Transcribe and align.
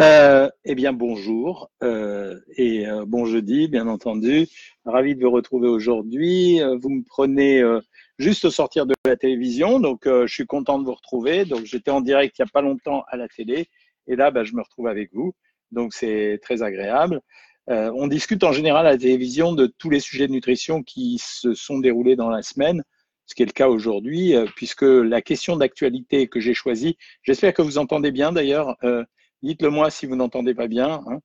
Euh, 0.00 0.48
eh 0.64 0.76
bien, 0.76 0.92
bonjour 0.92 1.72
euh, 1.82 2.38
et 2.56 2.86
euh, 2.86 3.04
bon 3.04 3.26
jeudi, 3.26 3.66
bien 3.66 3.88
entendu. 3.88 4.46
Ravi 4.84 5.16
de 5.16 5.24
vous 5.24 5.32
retrouver 5.32 5.66
aujourd'hui. 5.68 6.62
Euh, 6.62 6.76
vous 6.80 6.90
me 6.90 7.02
prenez 7.02 7.60
euh, 7.60 7.80
juste 8.16 8.44
au 8.44 8.50
sortir 8.50 8.86
de 8.86 8.94
la 9.04 9.16
télévision, 9.16 9.80
donc 9.80 10.02
je 10.04 10.32
suis 10.32 10.46
content 10.46 10.78
de 10.78 10.84
vous 10.84 10.94
retrouver. 10.94 11.44
Donc, 11.46 11.64
j'étais 11.64 11.90
en 11.90 12.00
direct 12.00 12.38
il 12.38 12.42
n'y 12.42 12.48
a 12.48 12.52
pas 12.52 12.62
longtemps 12.62 13.02
à 13.08 13.16
la 13.16 13.26
télé 13.26 13.68
et 14.06 14.14
là, 14.14 14.30
bah, 14.30 14.44
je 14.44 14.54
me 14.54 14.62
retrouve 14.62 14.86
avec 14.86 15.12
vous. 15.12 15.34
Donc, 15.72 15.92
c'est 15.92 16.38
très 16.42 16.62
agréable. 16.62 17.20
on 17.66 18.06
discute 18.06 18.44
en 18.44 18.52
général 18.52 18.86
à 18.86 18.92
la 18.92 18.98
télévision 18.98 19.52
de 19.52 19.66
tous 19.66 19.90
les 19.90 20.00
sujets 20.00 20.28
de 20.28 20.32
nutrition 20.32 20.84
qui 20.84 21.18
se 21.20 21.54
sont 21.54 21.78
déroulés 21.78 22.14
dans 22.14 22.30
la 22.30 22.42
semaine 22.42 22.84
ce 23.26 23.34
qui 23.34 23.42
est 23.42 23.46
le 23.46 23.52
cas 23.52 23.68
aujourd'hui, 23.68 24.34
puisque 24.56 24.82
la 24.82 25.20
question 25.20 25.56
d'actualité 25.56 26.28
que 26.28 26.40
j'ai 26.40 26.54
choisie, 26.54 26.96
j'espère 27.22 27.52
que 27.52 27.60
vous 27.60 27.76
entendez 27.76 28.10
bien 28.10 28.32
d'ailleurs, 28.32 28.76
euh, 28.84 29.04
Dites-le 29.42 29.70
moi 29.70 29.90
si 29.90 30.06
vous 30.06 30.16
n'entendez 30.16 30.54
pas 30.54 30.66
bien. 30.66 31.00
Hein. 31.06 31.20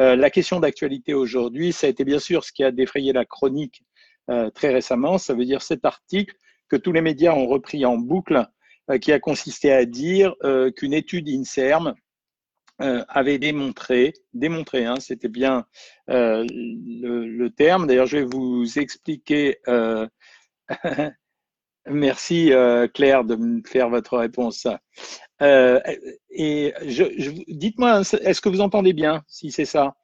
Euh, 0.00 0.16
la 0.16 0.30
question 0.30 0.60
d'actualité 0.60 1.14
aujourd'hui, 1.14 1.72
ça 1.72 1.86
a 1.86 1.90
été 1.90 2.04
bien 2.04 2.18
sûr 2.18 2.44
ce 2.44 2.52
qui 2.52 2.64
a 2.64 2.70
défrayé 2.70 3.12
la 3.12 3.24
chronique 3.24 3.82
euh, 4.30 4.50
très 4.50 4.72
récemment. 4.72 5.18
Ça 5.18 5.34
veut 5.34 5.44
dire 5.44 5.62
cet 5.62 5.84
article 5.84 6.34
que 6.68 6.76
tous 6.76 6.92
les 6.92 7.02
médias 7.02 7.34
ont 7.34 7.46
repris 7.46 7.84
en 7.84 7.98
boucle, 7.98 8.46
euh, 8.90 8.98
qui 8.98 9.12
a 9.12 9.20
consisté 9.20 9.72
à 9.72 9.84
dire 9.84 10.34
qu'une 10.76 10.94
étude 10.94 11.28
INSERM 11.28 11.94
avait 12.78 13.38
démontré, 13.38 14.14
démontré, 14.32 14.86
hein, 14.86 14.94
c'était 15.00 15.28
bien 15.28 15.66
le, 16.08 17.26
le, 17.26 17.50
terme. 17.50 17.86
D'ailleurs, 17.86 18.06
je 18.06 18.18
vais 18.18 18.24
vous 18.24 18.78
expliquer. 18.78 19.58
Merci 21.90 22.52
Claire 22.94 23.24
de 23.24 23.36
me 23.36 23.62
faire 23.66 23.90
votre 23.90 24.16
réponse. 24.16 24.66
Euh, 25.42 25.80
et 26.30 26.72
dites-moi, 27.48 28.00
est-ce 28.00 28.40
que 28.40 28.48
vous 28.48 28.60
entendez 28.60 28.92
bien, 28.92 29.22
si 29.26 29.50
c'est 29.50 29.64
ça? 29.64 29.96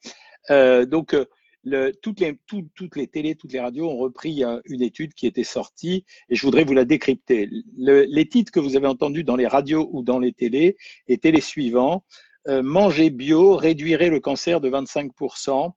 Euh, 0.51 0.87
Donc, 0.87 1.15
euh, 1.15 1.93
toutes, 2.03 2.21
les, 2.21 2.39
tout, 2.47 2.69
toutes 2.75 2.97
les 2.97 3.07
télés, 3.07 3.35
toutes 3.35 3.53
les 3.53 3.61
radios 3.61 3.89
ont 3.89 3.97
repris 3.97 4.45
euh, 4.45 4.61
une 4.67 4.83
étude 4.83 5.15
qui 5.15 5.27
était 5.27 5.45
sortie 5.45 6.05
et 6.29 6.37
je 6.37 6.43
voudrais 6.43 6.65
vous 6.65 6.75
la 6.75 6.85
décrypter. 6.85 7.49
Le, 7.77 8.05
les 8.05 8.29
titres 8.29 8.53
que 8.53 8.61
vous 8.61 8.77
avez 8.77 8.87
entendus 8.87 9.25
dans 9.25 9.37
les 9.37 9.47
radios 9.47 9.89
ou 9.93 10.03
dans 10.03 10.19
les 10.19 10.33
télés 10.33 10.77
étaient 11.09 11.33
les 11.33 11.41
suivants. 11.41 12.05
Euh, 12.49 12.63
manger 12.63 13.11
bio 13.11 13.57
réduirait 13.57 14.11
le 14.11 14.21
cancer 14.21 14.61
de 14.61 14.71
25%, 14.71 15.73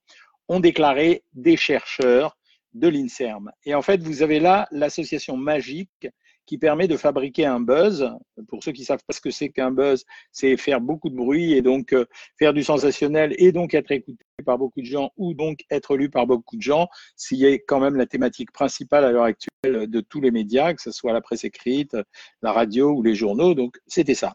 ont 0.47 0.59
déclaré 0.59 1.23
des 1.33 1.57
chercheurs 1.57 2.37
de 2.73 2.87
l'INSERM. 2.87 3.51
Et 3.65 3.73
en 3.75 3.81
fait, 3.81 4.01
vous 4.01 4.21
avez 4.21 4.39
là 4.39 4.67
l'association 4.71 5.37
magique 5.37 6.07
qui 6.49 6.57
permet 6.57 6.87
de 6.87 6.97
fabriquer 6.97 7.45
un 7.45 7.59
buzz. 7.59 8.09
Pour 8.47 8.63
ceux 8.63 8.71
qui 8.71 8.83
savent 8.83 9.03
pas 9.05 9.13
ce 9.13 9.21
que 9.21 9.29
c'est 9.29 9.49
qu'un 9.49 9.69
buzz, 9.69 10.03
c'est 10.31 10.57
faire 10.57 10.81
beaucoup 10.81 11.11
de 11.11 11.15
bruit 11.15 11.53
et 11.53 11.61
donc 11.61 11.93
euh, 11.93 12.07
faire 12.39 12.53
du 12.53 12.63
sensationnel 12.63 13.35
et 13.37 13.51
donc 13.51 13.75
être 13.75 13.91
écouté 13.91 14.25
par 14.43 14.57
beaucoup 14.57 14.81
de 14.81 14.85
gens 14.87 15.11
ou 15.15 15.35
donc 15.35 15.59
être 15.69 15.95
lu 15.95 16.09
par 16.09 16.25
beaucoup 16.25 16.57
de 16.57 16.61
gens, 16.63 16.87
s'il 17.15 17.45
est 17.45 17.59
quand 17.59 17.79
même 17.79 17.95
la 17.95 18.07
thématique 18.07 18.51
principale 18.51 19.05
à 19.05 19.11
l'heure 19.11 19.25
actuelle 19.25 19.87
de 19.87 20.01
tous 20.01 20.21
les 20.21 20.31
médias, 20.31 20.73
que 20.73 20.81
ce 20.81 20.89
soit 20.89 21.13
la 21.13 21.21
presse 21.21 21.43
écrite, 21.43 21.95
la 22.41 22.51
radio 22.51 22.93
ou 22.93 23.03
les 23.03 23.13
journaux. 23.13 23.53
Donc, 23.53 23.77
c'était 23.85 24.15
ça. 24.15 24.33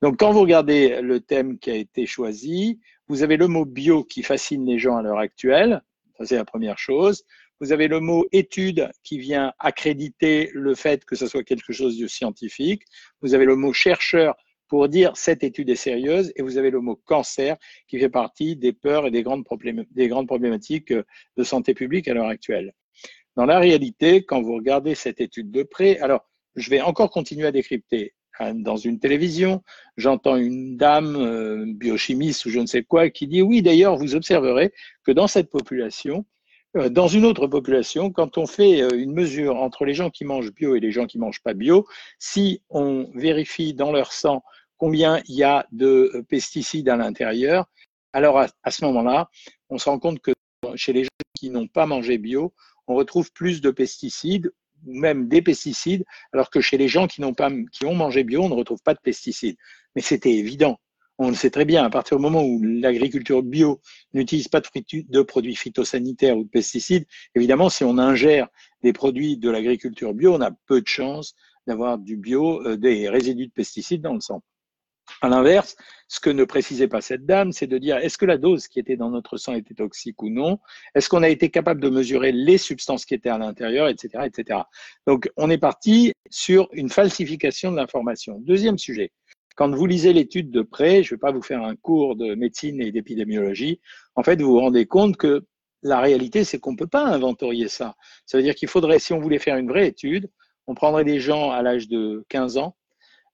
Donc, 0.00 0.18
quand 0.18 0.32
vous 0.32 0.40
regardez 0.40 1.02
le 1.02 1.20
thème 1.20 1.58
qui 1.58 1.70
a 1.70 1.74
été 1.74 2.06
choisi, 2.06 2.80
vous 3.06 3.22
avez 3.22 3.36
le 3.36 3.48
mot 3.48 3.66
bio 3.66 4.02
qui 4.02 4.22
fascine 4.22 4.64
les 4.64 4.78
gens 4.78 4.96
à 4.96 5.02
l'heure 5.02 5.18
actuelle. 5.18 5.82
Ça, 6.16 6.24
c'est 6.24 6.36
la 6.36 6.44
première 6.46 6.78
chose. 6.78 7.24
Vous 7.60 7.72
avez 7.72 7.88
le 7.88 8.00
mot 8.00 8.26
étude 8.32 8.90
qui 9.02 9.18
vient 9.18 9.52
accréditer 9.58 10.50
le 10.54 10.74
fait 10.74 11.04
que 11.04 11.16
ce 11.16 11.26
soit 11.26 11.44
quelque 11.44 11.72
chose 11.72 11.98
de 11.98 12.06
scientifique. 12.06 12.82
Vous 13.20 13.34
avez 13.34 13.44
le 13.44 13.56
mot 13.56 13.72
chercheur 13.72 14.34
pour 14.68 14.88
dire 14.88 15.16
cette 15.16 15.44
étude 15.44 15.70
est 15.70 15.76
sérieuse. 15.76 16.32
Et 16.36 16.42
vous 16.42 16.58
avez 16.58 16.70
le 16.70 16.80
mot 16.80 16.96
cancer 16.96 17.56
qui 17.86 17.98
fait 17.98 18.08
partie 18.08 18.56
des 18.56 18.72
peurs 18.72 19.06
et 19.06 19.10
des 19.10 19.22
grandes, 19.22 19.44
des 19.90 20.08
grandes 20.08 20.26
problématiques 20.26 20.92
de 20.92 21.44
santé 21.44 21.74
publique 21.74 22.08
à 22.08 22.14
l'heure 22.14 22.28
actuelle. 22.28 22.74
Dans 23.36 23.46
la 23.46 23.58
réalité, 23.58 24.24
quand 24.24 24.42
vous 24.42 24.54
regardez 24.54 24.94
cette 24.94 25.20
étude 25.20 25.50
de 25.50 25.62
près, 25.62 25.98
alors 25.98 26.28
je 26.56 26.70
vais 26.70 26.80
encore 26.80 27.10
continuer 27.10 27.46
à 27.46 27.52
décrypter. 27.52 28.14
Dans 28.54 28.76
une 28.76 28.98
télévision, 28.98 29.62
j'entends 29.96 30.36
une 30.36 30.76
dame 30.76 31.14
euh, 31.14 31.66
biochimiste 31.68 32.46
ou 32.46 32.50
je 32.50 32.58
ne 32.58 32.66
sais 32.66 32.82
quoi 32.82 33.08
qui 33.08 33.28
dit 33.28 33.42
oui, 33.42 33.62
d'ailleurs, 33.62 33.96
vous 33.96 34.16
observerez 34.16 34.72
que 35.04 35.12
dans 35.12 35.28
cette 35.28 35.50
population, 35.50 36.18
euh, 36.18 36.24
dans 36.74 37.06
une 37.06 37.24
autre 37.24 37.46
population, 37.46 38.10
quand 38.10 38.36
on 38.36 38.46
fait 38.46 38.82
euh, 38.82 38.98
une 38.98 39.12
mesure 39.12 39.56
entre 39.56 39.84
les 39.84 39.94
gens 39.94 40.10
qui 40.10 40.24
mangent 40.24 40.52
bio 40.52 40.74
et 40.74 40.80
les 40.80 40.90
gens 40.90 41.06
qui 41.06 41.18
mangent 41.18 41.42
pas 41.42 41.54
bio, 41.54 41.86
si 42.18 42.62
on 42.68 43.10
vérifie 43.14 43.74
dans 43.74 43.92
leur 43.92 44.12
sang 44.12 44.42
combien 44.76 45.22
il 45.28 45.36
y 45.36 45.44
a 45.44 45.66
de 45.70 46.10
euh, 46.14 46.22
pesticides 46.22 46.88
à 46.88 46.96
l'intérieur, 46.96 47.66
alors 48.12 48.38
à, 48.38 48.70
ce 48.70 48.84
moment-là, 48.86 49.28
on 49.70 49.78
se 49.78 49.88
rend 49.88 49.98
compte 49.98 50.20
que 50.20 50.32
chez 50.74 50.92
les 50.92 51.04
gens 51.04 51.10
qui 51.38 51.50
n'ont 51.50 51.68
pas 51.68 51.86
mangé 51.86 52.18
bio, 52.18 52.52
on 52.86 52.94
retrouve 52.94 53.32
plus 53.32 53.60
de 53.60 53.70
pesticides 53.70 54.52
ou 54.86 54.94
même 54.94 55.28
des 55.28 55.42
pesticides, 55.42 56.04
alors 56.32 56.50
que 56.50 56.60
chez 56.60 56.76
les 56.76 56.88
gens 56.88 57.06
qui 57.06 57.20
n'ont 57.20 57.34
pas, 57.34 57.50
qui 57.72 57.86
ont 57.86 57.94
mangé 57.94 58.22
bio, 58.24 58.42
on 58.42 58.48
ne 58.48 58.54
retrouve 58.54 58.82
pas 58.84 58.94
de 58.94 59.00
pesticides. 59.00 59.56
Mais 59.94 60.02
c'était 60.02 60.32
évident 60.32 60.78
on 61.18 61.28
le 61.28 61.34
sait 61.34 61.50
très 61.50 61.64
bien, 61.64 61.84
à 61.84 61.90
partir 61.90 62.16
du 62.16 62.22
moment 62.22 62.42
où 62.42 62.60
l'agriculture 62.62 63.42
bio 63.42 63.80
n'utilise 64.12 64.48
pas 64.48 64.60
de, 64.60 65.22
produits 65.22 65.56
phytosanitaires 65.56 66.36
ou 66.36 66.44
de 66.44 66.48
pesticides, 66.48 67.06
évidemment, 67.34 67.68
si 67.68 67.84
on 67.84 67.98
ingère 67.98 68.48
des 68.82 68.92
produits 68.92 69.36
de 69.36 69.50
l'agriculture 69.50 70.14
bio, 70.14 70.34
on 70.34 70.40
a 70.40 70.50
peu 70.66 70.80
de 70.80 70.88
chances 70.88 71.34
d'avoir 71.66 71.98
du 71.98 72.16
bio, 72.16 72.66
euh, 72.66 72.76
des 72.76 73.08
résidus 73.08 73.46
de 73.46 73.52
pesticides 73.52 74.02
dans 74.02 74.14
le 74.14 74.20
sang. 74.20 74.42
À 75.20 75.28
l'inverse, 75.28 75.76
ce 76.08 76.18
que 76.18 76.30
ne 76.30 76.44
précisait 76.44 76.88
pas 76.88 77.00
cette 77.00 77.26
dame, 77.26 77.52
c'est 77.52 77.66
de 77.66 77.76
dire 77.78 77.98
est-ce 77.98 78.16
que 78.16 78.24
la 78.24 78.38
dose 78.38 78.68
qui 78.68 78.78
était 78.78 78.96
dans 78.96 79.10
notre 79.10 79.36
sang 79.36 79.54
était 79.54 79.74
toxique 79.74 80.22
ou 80.22 80.30
non? 80.30 80.58
Est-ce 80.94 81.08
qu'on 81.08 81.22
a 81.22 81.28
été 81.28 81.50
capable 81.50 81.80
de 81.80 81.90
mesurer 81.90 82.32
les 82.32 82.58
substances 82.58 83.04
qui 83.04 83.14
étaient 83.14 83.28
à 83.28 83.38
l'intérieur, 83.38 83.88
etc., 83.88 84.24
etc. 84.26 84.60
Donc, 85.06 85.30
on 85.36 85.50
est 85.50 85.58
parti 85.58 86.12
sur 86.30 86.68
une 86.72 86.88
falsification 86.88 87.70
de 87.70 87.76
l'information. 87.76 88.38
Deuxième 88.40 88.78
sujet, 88.78 89.12
quand 89.54 89.70
vous 89.74 89.86
lisez 89.86 90.12
l'étude 90.12 90.50
de 90.50 90.62
près, 90.62 91.02
je 91.02 91.14
ne 91.14 91.16
vais 91.16 91.20
pas 91.20 91.32
vous 91.32 91.42
faire 91.42 91.62
un 91.62 91.76
cours 91.76 92.16
de 92.16 92.34
médecine 92.34 92.80
et 92.80 92.90
d'épidémiologie, 92.90 93.80
en 94.16 94.22
fait, 94.22 94.40
vous 94.40 94.52
vous 94.52 94.60
rendez 94.60 94.86
compte 94.86 95.16
que 95.16 95.44
la 95.82 96.00
réalité, 96.00 96.44
c'est 96.44 96.58
qu'on 96.58 96.72
ne 96.72 96.76
peut 96.76 96.86
pas 96.86 97.04
inventorier 97.04 97.68
ça. 97.68 97.94
Ça 98.26 98.38
veut 98.38 98.42
dire 98.42 98.54
qu'il 98.54 98.68
faudrait, 98.68 98.98
si 98.98 99.12
on 99.12 99.20
voulait 99.20 99.38
faire 99.38 99.56
une 99.56 99.68
vraie 99.68 99.86
étude, 99.86 100.30
on 100.66 100.74
prendrait 100.74 101.04
des 101.04 101.20
gens 101.20 101.50
à 101.50 101.62
l'âge 101.62 101.88
de 101.88 102.24
15 102.30 102.56
ans, 102.56 102.74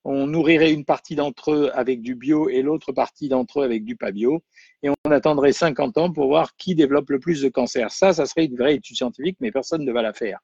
on 0.05 0.27
nourrirait 0.27 0.73
une 0.73 0.85
partie 0.85 1.15
d'entre 1.15 1.53
eux 1.53 1.71
avec 1.75 2.01
du 2.01 2.15
bio 2.15 2.49
et 2.49 2.63
l'autre 2.63 2.93
partie 2.93 3.29
d'entre 3.29 3.61
eux 3.61 3.65
avec 3.65 3.85
du 3.85 3.97
pas 3.97 4.13
bio, 4.13 4.43
et 4.83 4.89
on 4.89 5.11
attendrait 5.11 5.53
50 5.53 5.99
ans 5.99 6.13
pour 6.13 6.27
voir 6.27 6.57
qui 6.57 6.75
développe 6.75 7.11
le 7.11 7.21
plus 7.21 7.43
de 7.43 7.49
cancer. 7.49 7.91
Ça, 7.91 8.13
ça 8.13 8.27
serait 8.27 8.47
une 8.47 8.57
vraie 8.57 8.77
étude 8.77 8.97
scientifique, 8.97 9.37
mais 9.41 9.53
personne 9.53 9.85
ne 9.85 9.93
va 9.93 10.03
la 10.03 10.13
faire. 10.13 10.41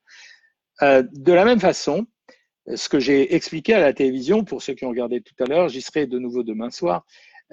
Euh, 0.82 1.02
de 1.10 1.32
la 1.32 1.44
même 1.44 1.60
façon, 1.60 2.06
ce 2.74 2.88
que 2.88 2.98
j'ai 2.98 3.34
expliqué 3.34 3.74
à 3.74 3.80
la 3.80 3.92
télévision, 3.92 4.44
pour 4.44 4.62
ceux 4.62 4.74
qui 4.74 4.84
ont 4.84 4.90
regardé 4.90 5.20
tout 5.20 5.34
à 5.42 5.46
l'heure, 5.46 5.68
j'y 5.68 5.82
serai 5.82 6.06
de 6.06 6.18
nouveau 6.18 6.42
demain 6.42 6.70
soir. 6.70 7.04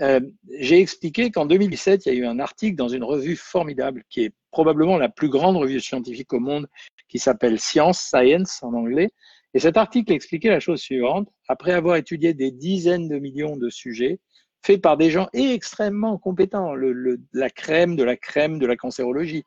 Euh, 0.01 0.19
j'ai 0.59 0.79
expliqué 0.79 1.29
qu'en 1.29 1.45
2017, 1.45 2.05
il 2.05 2.13
y 2.13 2.15
a 2.15 2.19
eu 2.19 2.25
un 2.25 2.39
article 2.39 2.75
dans 2.75 2.87
une 2.87 3.03
revue 3.03 3.35
formidable 3.35 4.03
qui 4.09 4.23
est 4.23 4.33
probablement 4.51 4.97
la 4.97 5.09
plus 5.09 5.29
grande 5.29 5.57
revue 5.57 5.79
scientifique 5.79 6.33
au 6.33 6.39
monde, 6.39 6.67
qui 7.07 7.19
s'appelle 7.19 7.59
Science, 7.59 7.99
Science 7.99 8.63
en 8.63 8.73
anglais. 8.73 9.11
Et 9.53 9.59
cet 9.59 9.77
article 9.77 10.13
expliquait 10.13 10.49
la 10.49 10.59
chose 10.59 10.81
suivante. 10.81 11.29
Après 11.47 11.73
avoir 11.73 11.95
étudié 11.97 12.33
des 12.33 12.49
dizaines 12.49 13.07
de 13.07 13.19
millions 13.19 13.55
de 13.55 13.69
sujets, 13.69 14.19
faits 14.65 14.81
par 14.81 14.97
des 14.97 15.11
gens 15.11 15.27
extrêmement 15.33 16.17
compétents, 16.17 16.73
le, 16.73 17.19
la 17.33 17.49
crème 17.51 17.95
de 17.95 18.03
la 18.03 18.17
crème 18.17 18.57
de 18.57 18.65
la 18.65 18.75
cancérologie, 18.75 19.43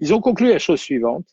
ils 0.00 0.12
ont 0.12 0.20
conclu 0.20 0.48
la 0.48 0.58
chose 0.58 0.80
suivante. 0.80 1.26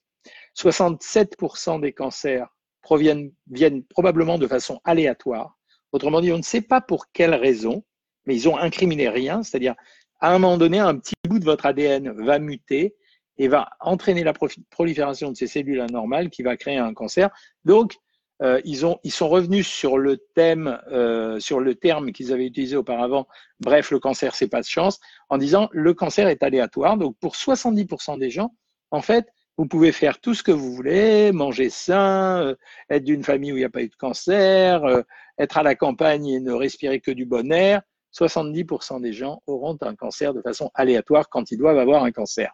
67% 0.56 1.82
des 1.82 1.94
cancers 1.94 2.48
proviennent, 2.82 3.32
viennent 3.50 3.84
probablement 3.84 4.38
de 4.38 4.48
façon 4.48 4.80
aléatoire. 4.84 5.58
Autrement 5.92 6.22
dit, 6.22 6.32
on 6.32 6.38
ne 6.38 6.44
sait 6.44 6.62
pas 6.62 6.82
pour 6.82 7.12
quelle 7.12 7.36
raison, 7.36 7.84
mais 8.26 8.36
ils 8.36 8.48
ont 8.50 8.58
incriminé 8.58 9.10
rien, 9.10 9.44
c'est-à-dire 9.44 9.76
à 10.20 10.30
un 10.30 10.40
moment 10.40 10.58
donné, 10.58 10.80
un 10.80 10.98
petit 10.98 11.16
bout 11.28 11.40
de 11.40 11.46
votre 11.46 11.66
ADN 11.66 12.12
va 12.12 12.38
muter 12.38 12.96
et 13.38 13.48
va 13.48 13.70
entraîner 13.80 14.24
la 14.24 14.34
prolifération 14.70 15.32
de 15.32 15.36
ces 15.36 15.48
cellules 15.48 15.82
anormales 15.82 16.30
qui 16.30 16.44
va 16.44 16.56
créer 16.56 16.78
un 16.78 16.94
cancer. 16.94 17.32
Donc, 17.66 17.96
euh, 18.44 18.62
ils, 18.64 18.86
ont, 18.86 19.00
ils 19.04 19.12
sont 19.12 19.30
revenus 19.30 19.68
sur 19.68 19.98
le 19.98 20.18
thème, 20.36 20.80
euh, 20.92 21.40
sur 21.40 21.60
le 21.60 21.76
terme 21.76 22.12
qu'ils 22.12 22.34
avaient 22.34 22.46
utilisé 22.46 22.76
auparavant. 22.76 23.28
Bref, 23.60 23.92
le 23.92 24.00
cancer, 24.00 24.36
c'est 24.36 24.48
pas 24.48 24.62
de 24.62 24.68
chance, 24.68 25.00
en 25.30 25.38
disant 25.38 25.70
le 25.72 25.94
cancer 25.94 26.28
est 26.28 26.44
aléatoire. 26.44 26.98
Donc, 26.98 27.16
pour 27.20 27.36
70% 27.36 28.20
des 28.20 28.30
gens, 28.30 28.54
en 28.92 29.02
fait, 29.02 29.28
vous 29.58 29.66
pouvez 29.68 29.92
faire 29.92 30.20
tout 30.20 30.34
ce 30.34 30.44
que 30.44 30.52
vous 30.52 30.74
voulez, 30.74 31.32
manger 31.32 31.70
sain, 31.70 32.42
euh, 32.42 32.56
être 32.90 33.04
d'une 33.04 33.24
famille 33.24 33.52
où 33.52 33.58
il 33.58 33.60
n'y 33.60 33.66
a 33.66 33.70
pas 33.70 33.84
eu 33.84 33.90
de 33.90 33.96
cancer, 33.96 34.84
euh, 34.86 35.02
être 35.38 35.58
à 35.58 35.64
la 35.64 35.76
campagne 35.76 36.28
et 36.28 36.40
ne 36.40 36.52
respirer 36.52 37.00
que 37.00 37.12
du 37.12 37.26
bon 37.26 37.52
air. 37.52 37.82
70% 38.14 39.02
des 39.02 39.14
gens 39.14 39.42
auront 39.48 39.78
un 39.82 39.96
cancer 39.96 40.34
de 40.34 40.42
façon 40.42 40.70
aléatoire 40.74 41.30
quand 41.30 41.52
ils 41.52 41.58
doivent 41.58 41.78
avoir 41.78 42.04
un 42.04 42.12
cancer. 42.12 42.52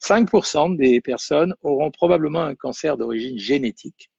5% 0.00 0.76
des 0.76 1.00
personnes 1.00 1.54
auront 1.62 1.90
probablement 1.90 2.42
un 2.42 2.54
cancer 2.54 2.96
d'origine 2.96 3.38
génétique. 3.38 4.10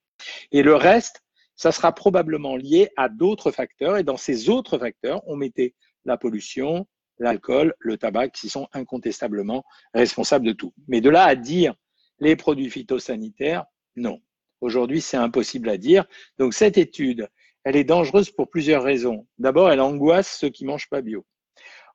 Et 0.52 0.62
le 0.62 0.74
reste, 0.74 1.22
ça 1.56 1.72
sera 1.72 1.92
probablement 1.92 2.56
lié 2.56 2.90
à 2.96 3.08
d'autres 3.08 3.50
facteurs. 3.50 3.96
Et 3.96 4.04
dans 4.04 4.16
ces 4.16 4.48
autres 4.48 4.78
facteurs, 4.78 5.22
on 5.26 5.36
mettait 5.36 5.74
la 6.04 6.16
pollution, 6.16 6.86
l'alcool, 7.18 7.74
le 7.78 7.96
tabac, 7.96 8.28
qui 8.28 8.48
sont 8.48 8.68
incontestablement 8.72 9.64
responsables 9.94 10.46
de 10.46 10.52
tout. 10.52 10.72
Mais 10.88 11.00
de 11.00 11.10
là 11.10 11.24
à 11.24 11.34
dire 11.34 11.74
les 12.20 12.36
produits 12.36 12.70
phytosanitaires, 12.70 13.64
non. 13.96 14.20
Aujourd'hui, 14.60 15.00
c'est 15.00 15.16
impossible 15.16 15.68
à 15.70 15.78
dire. 15.78 16.04
Donc 16.38 16.54
cette 16.54 16.78
étude, 16.78 17.28
elle 17.64 17.76
est 17.76 17.84
dangereuse 17.84 18.30
pour 18.30 18.48
plusieurs 18.48 18.82
raisons. 18.82 19.26
D'abord, 19.38 19.70
elle 19.70 19.80
angoisse 19.80 20.38
ceux 20.38 20.50
qui 20.50 20.64
mangent 20.64 20.88
pas 20.88 21.00
bio. 21.00 21.24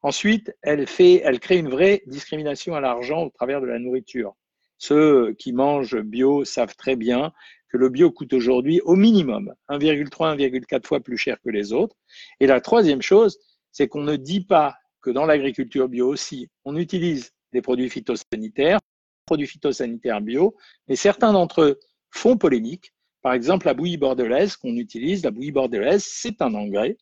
Ensuite, 0.02 0.56
elle 0.62 0.88
fait, 0.88 1.22
elle 1.24 1.40
crée 1.40 1.58
une 1.58 1.70
vraie 1.70 2.04
discrimination 2.06 2.76
à 2.76 2.80
l'argent 2.80 3.24
au 3.24 3.30
travers 3.30 3.62
de 3.62 3.66
la 3.66 3.80
nourriture. 3.80 4.36
Ceux 4.78 5.34
qui 5.34 5.54
mangent 5.54 6.00
bio 6.02 6.44
savent 6.44 6.76
très 6.76 6.96
bien 6.96 7.32
que 7.70 7.78
le 7.78 7.90
bio 7.90 8.12
coûte 8.12 8.34
aujourd'hui 8.34 8.82
au 8.82 8.96
minimum 8.96 9.54
1,3, 9.70 10.38
1,4 10.38 10.86
fois 10.86 11.00
plus 11.00 11.18
cher 11.18 11.38
que 11.42 11.50
les 11.50 11.74
autres. 11.74 11.96
Et 12.40 12.48
la 12.48 12.62
troisième 12.62 13.02
chose, 13.02 13.40
c'est 13.72 13.88
qu'on 13.88 14.04
ne 14.04 14.16
dit 14.16 14.46
pas 14.46 14.76
que 15.02 15.10
dans 15.10 15.26
l'agriculture 15.26 15.88
bio 15.88 16.08
aussi, 16.08 16.50
on 16.66 16.76
utilise 16.76 17.32
des 17.52 17.62
produits 17.62 17.90
phytosanitaires, 17.90 18.80
produits 19.26 19.48
phytosanitaires 19.48 20.22
bio, 20.22 20.56
mais 20.88 20.96
certains 20.96 21.34
d'entre 21.34 21.62
eux 21.62 21.80
font 22.12 22.38
polémique. 22.38 22.94
Par 23.22 23.34
exemple, 23.34 23.66
la 23.66 23.74
bouillie 23.74 23.98
bordelaise 23.98 24.56
qu'on 24.56 24.76
utilise, 24.76 25.24
la 25.24 25.32
bouillie 25.32 25.52
bordelaise, 25.52 26.06
c'est 26.08 26.42
un 26.42 26.54
engrais, 26.54 26.96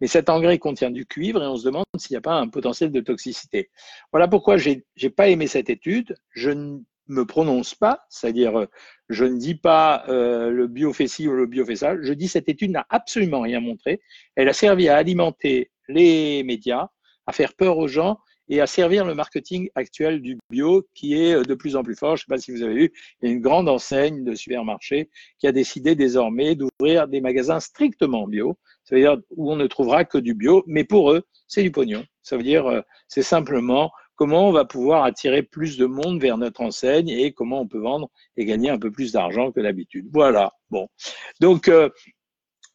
mais 0.00 0.06
cet 0.06 0.30
engrais 0.30 0.58
contient 0.58 0.90
du 0.90 1.04
cuivre 1.04 1.42
et 1.42 1.46
on 1.46 1.56
se 1.56 1.64
demande 1.64 1.84
s'il 1.98 2.14
n'y 2.14 2.18
a 2.18 2.22
pas 2.22 2.34
un 2.34 2.48
potentiel 2.48 2.92
de 2.92 3.00
toxicité. 3.00 3.70
Voilà 4.12 4.28
pourquoi 4.28 4.56
j'ai 4.56 4.84
n'ai 5.02 5.10
pas 5.10 5.28
aimé 5.28 5.48
cette 5.48 5.70
étude. 5.70 6.16
Je 6.30 6.50
ne 6.50 6.78
me 7.08 7.24
prononce 7.24 7.74
pas, 7.74 8.06
c'est-à-dire 8.08 8.66
je 9.08 9.24
ne 9.24 9.36
dis 9.36 9.56
pas 9.56 10.04
euh, 10.08 10.50
le 10.50 10.68
bio 10.68 10.92
fait 10.92 11.08
ci 11.08 11.26
ou 11.26 11.32
le 11.32 11.46
bio 11.46 11.64
fait 11.64 11.76
ça. 11.76 11.96
Je 12.00 12.12
dis 12.12 12.28
cette 12.28 12.48
étude 12.48 12.70
n'a 12.70 12.86
absolument 12.88 13.40
rien 13.40 13.60
montré. 13.60 14.00
Elle 14.36 14.48
a 14.48 14.52
servi 14.52 14.88
à 14.88 14.96
alimenter 14.96 15.72
les 15.88 16.44
médias, 16.44 16.88
à 17.26 17.32
faire 17.32 17.54
peur 17.54 17.78
aux 17.78 17.88
gens 17.88 18.18
et 18.48 18.60
à 18.60 18.66
servir 18.66 19.04
le 19.04 19.14
marketing 19.14 19.68
actuel 19.74 20.20
du 20.20 20.38
bio 20.50 20.86
qui 20.94 21.14
est 21.14 21.46
de 21.46 21.54
plus 21.54 21.76
en 21.76 21.82
plus 21.82 21.96
fort. 21.96 22.16
Je 22.16 22.22
ne 22.22 22.24
sais 22.24 22.34
pas 22.34 22.38
si 22.38 22.52
vous 22.52 22.62
avez 22.62 22.74
vu, 22.74 22.92
il 23.20 23.28
y 23.28 23.32
a 23.32 23.34
une 23.34 23.40
grande 23.40 23.68
enseigne 23.68 24.24
de 24.24 24.34
supermarché 24.34 25.10
qui 25.38 25.46
a 25.46 25.52
décidé 25.52 25.94
désormais 25.94 26.54
d'ouvrir 26.54 27.08
des 27.08 27.20
magasins 27.20 27.60
strictement 27.60 28.26
bio. 28.26 28.58
Ça 28.84 28.94
veut 28.94 29.00
dire 29.00 29.16
où 29.30 29.50
on 29.50 29.56
ne 29.56 29.66
trouvera 29.66 30.04
que 30.04 30.18
du 30.18 30.34
bio, 30.34 30.62
mais 30.66 30.84
pour 30.84 31.12
eux, 31.12 31.22
c'est 31.48 31.62
du 31.62 31.70
pognon. 31.70 32.04
Ça 32.22 32.36
veut 32.36 32.42
dire, 32.42 32.66
euh, 32.66 32.80
c'est 33.08 33.22
simplement 33.22 33.90
comment 34.16 34.48
on 34.48 34.52
va 34.52 34.64
pouvoir 34.64 35.04
attirer 35.04 35.42
plus 35.42 35.76
de 35.76 35.86
monde 35.86 36.20
vers 36.20 36.38
notre 36.38 36.60
enseigne 36.60 37.08
et 37.08 37.32
comment 37.32 37.60
on 37.60 37.66
peut 37.66 37.78
vendre 37.78 38.10
et 38.36 38.44
gagner 38.44 38.70
un 38.70 38.78
peu 38.78 38.90
plus 38.90 39.12
d'argent 39.12 39.52
que 39.52 39.60
d'habitude. 39.60 40.06
Voilà. 40.12 40.52
Bon. 40.70 40.88
Donc, 41.40 41.68
euh, 41.68 41.88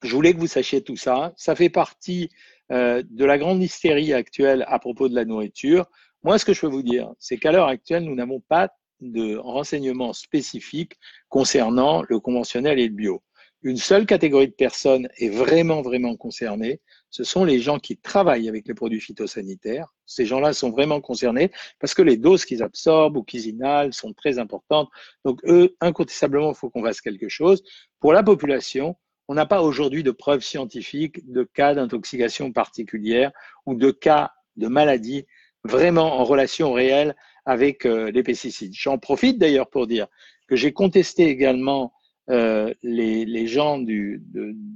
je 0.04 0.15
voulais 0.15 0.33
que 0.33 0.39
vous 0.39 0.48
sachiez 0.48 0.81
tout 0.81 0.95
ça. 0.95 1.33
Ça 1.38 1.56
fait 1.56 1.69
partie 1.69 2.30
euh, 2.71 3.04
de 3.10 3.25
la 3.25 3.38
grande 3.38 3.62
hystérie 3.62 4.13
actuelle 4.13 4.66
à 4.68 4.80
propos 4.80 5.10
de 5.10 5.16
la 5.16 5.25
nourriture. 5.25 5.86
Moi, 6.24 6.38
ce 6.38 6.45
que 6.45 6.54
je 6.54 6.62
peux 6.62 6.68
vous 6.68 6.83
dire, 6.83 7.12
c'est 7.19 7.38
qu'à 7.38 7.51
l'heure 7.51 7.68
actuelle, 7.68 8.04
nous 8.04 8.16
n'avons 8.16 8.42
pas 8.42 8.69
de 9.01 9.38
renseignements 9.38 10.13
spécifiques 10.13 10.94
concernant 11.30 12.04
le 12.07 12.19
conventionnel 12.19 12.80
et 12.80 12.88
le 12.88 12.94
bio. 12.94 13.24
Une 13.62 13.77
seule 13.77 14.06
catégorie 14.06 14.48
de 14.48 14.54
personnes 14.54 15.10
est 15.18 15.30
vraiment, 15.30 15.81
vraiment 15.81 16.16
concernée. 16.16 16.80
Ce 17.10 17.25
sont 17.25 17.44
les 17.44 17.60
gens 17.60 17.77
qui 17.77 17.98
travaillent 17.98 18.48
avec 18.48 18.66
les 18.68 18.74
produits 18.74 19.01
phytosanitaires. 19.01 19.94
Ces 20.06 20.25
gens-là 20.25 20.54
sont 20.54 20.69
vraiment 20.69 21.01
concernés 21.01 21.51
parce 21.80 21.94
que 21.94 22.01
les 22.01 22.15
doses 22.15 22.45
qu'ils 22.45 22.63
absorbent 22.63 23.18
ou 23.18 23.24
qu'ils 23.24 23.48
inhalent 23.48 23.92
sont 23.92 24.13
très 24.13 24.39
importantes. 24.39 24.89
Donc, 25.25 25.42
eux, 25.44 25.75
incontestablement, 25.81 26.51
il 26.51 26.56
faut 26.56 26.69
qu'on 26.69 26.83
fasse 26.83 27.01
quelque 27.01 27.27
chose. 27.27 27.62
Pour 28.00 28.13
la 28.13 28.24
population, 28.24 28.95
on 29.30 29.36
n'a 29.36 29.46
pas 29.46 29.62
aujourd'hui 29.62 30.02
de 30.02 30.10
preuves 30.10 30.42
scientifiques 30.42 31.31
de 31.31 31.44
cas 31.44 31.76
d'intoxication 31.76 32.52
particulière 32.52 33.31
ou 33.68 33.76
de 33.76 33.92
cas 33.92 34.31
de 34.58 34.68
maladie 34.68 35.28
vraiment 35.64 36.20
en 36.20 36.24
relation 36.24 36.74
réelle 36.74 37.16
avec 37.46 37.86
euh, 37.86 38.10
les 38.10 38.24
pesticides. 38.24 38.74
J'en 38.74 38.98
profite 38.98 39.38
d'ailleurs 39.38 39.70
pour 39.70 39.86
dire 39.86 40.08
que 40.48 40.56
j'ai 40.56 40.74
contesté 40.74 41.28
également 41.28 41.94
euh, 42.31 42.74
les, 42.81 43.48
gens 43.48 43.78
de, 43.78 44.20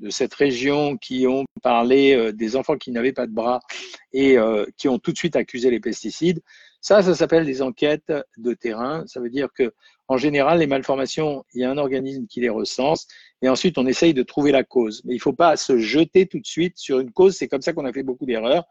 cette 0.10 0.36
région 0.36 0.98
qui 0.98 1.26
ont 1.26 1.46
parlé 1.64 2.14
euh, 2.14 2.32
des 2.32 2.56
enfants 2.56 2.78
qui 2.78 2.92
n'avaient 2.92 3.12
pas 3.12 3.26
de 3.26 3.34
bras 3.34 3.60
et 4.12 4.38
qui 4.78 4.88
ont 4.88 5.00
tout 5.00 5.12
de 5.12 5.18
suite 5.18 5.36
accusé 5.36 5.72
les 5.72 5.80
pesticides. 5.80 6.42
Ça, 6.80 7.02
ça 7.02 7.16
s'appelle 7.16 7.46
des 7.46 7.64
enquêtes 7.64 8.14
de 8.38 8.54
terrain. 8.54 9.04
Ça 9.08 9.20
veut 9.20 9.30
dire 9.30 9.48
que 9.52 9.74
en 10.08 10.18
général, 10.18 10.60
les 10.60 10.68
malformations, 10.68 11.46
il 11.54 11.62
y 11.62 11.64
a 11.64 11.72
un 11.72 11.78
organisme 11.78 12.28
qui 12.28 12.42
les 12.42 12.50
recense 12.50 13.08
et 13.44 13.50
ensuite 13.50 13.78
on 13.78 13.86
essaye 13.86 14.13
de 14.13 14.24
trouver 14.24 14.51
la 14.51 14.63
cause. 14.63 15.01
Mais 15.04 15.13
il 15.13 15.18
ne 15.18 15.22
faut 15.22 15.34
pas 15.34 15.57
se 15.57 15.78
jeter 15.78 16.25
tout 16.28 16.40
de 16.40 16.48
suite 16.48 16.78
sur 16.78 17.00
une 17.00 17.12
cause. 17.12 17.36
C'est 17.36 17.50
comme 17.50 17.62
ça 17.62 17.74
qu'on 17.74 17.86
a 17.86 17.92
fait 17.92 18.01
beaucoup 18.01 18.25
d'erreurs. 18.25 18.63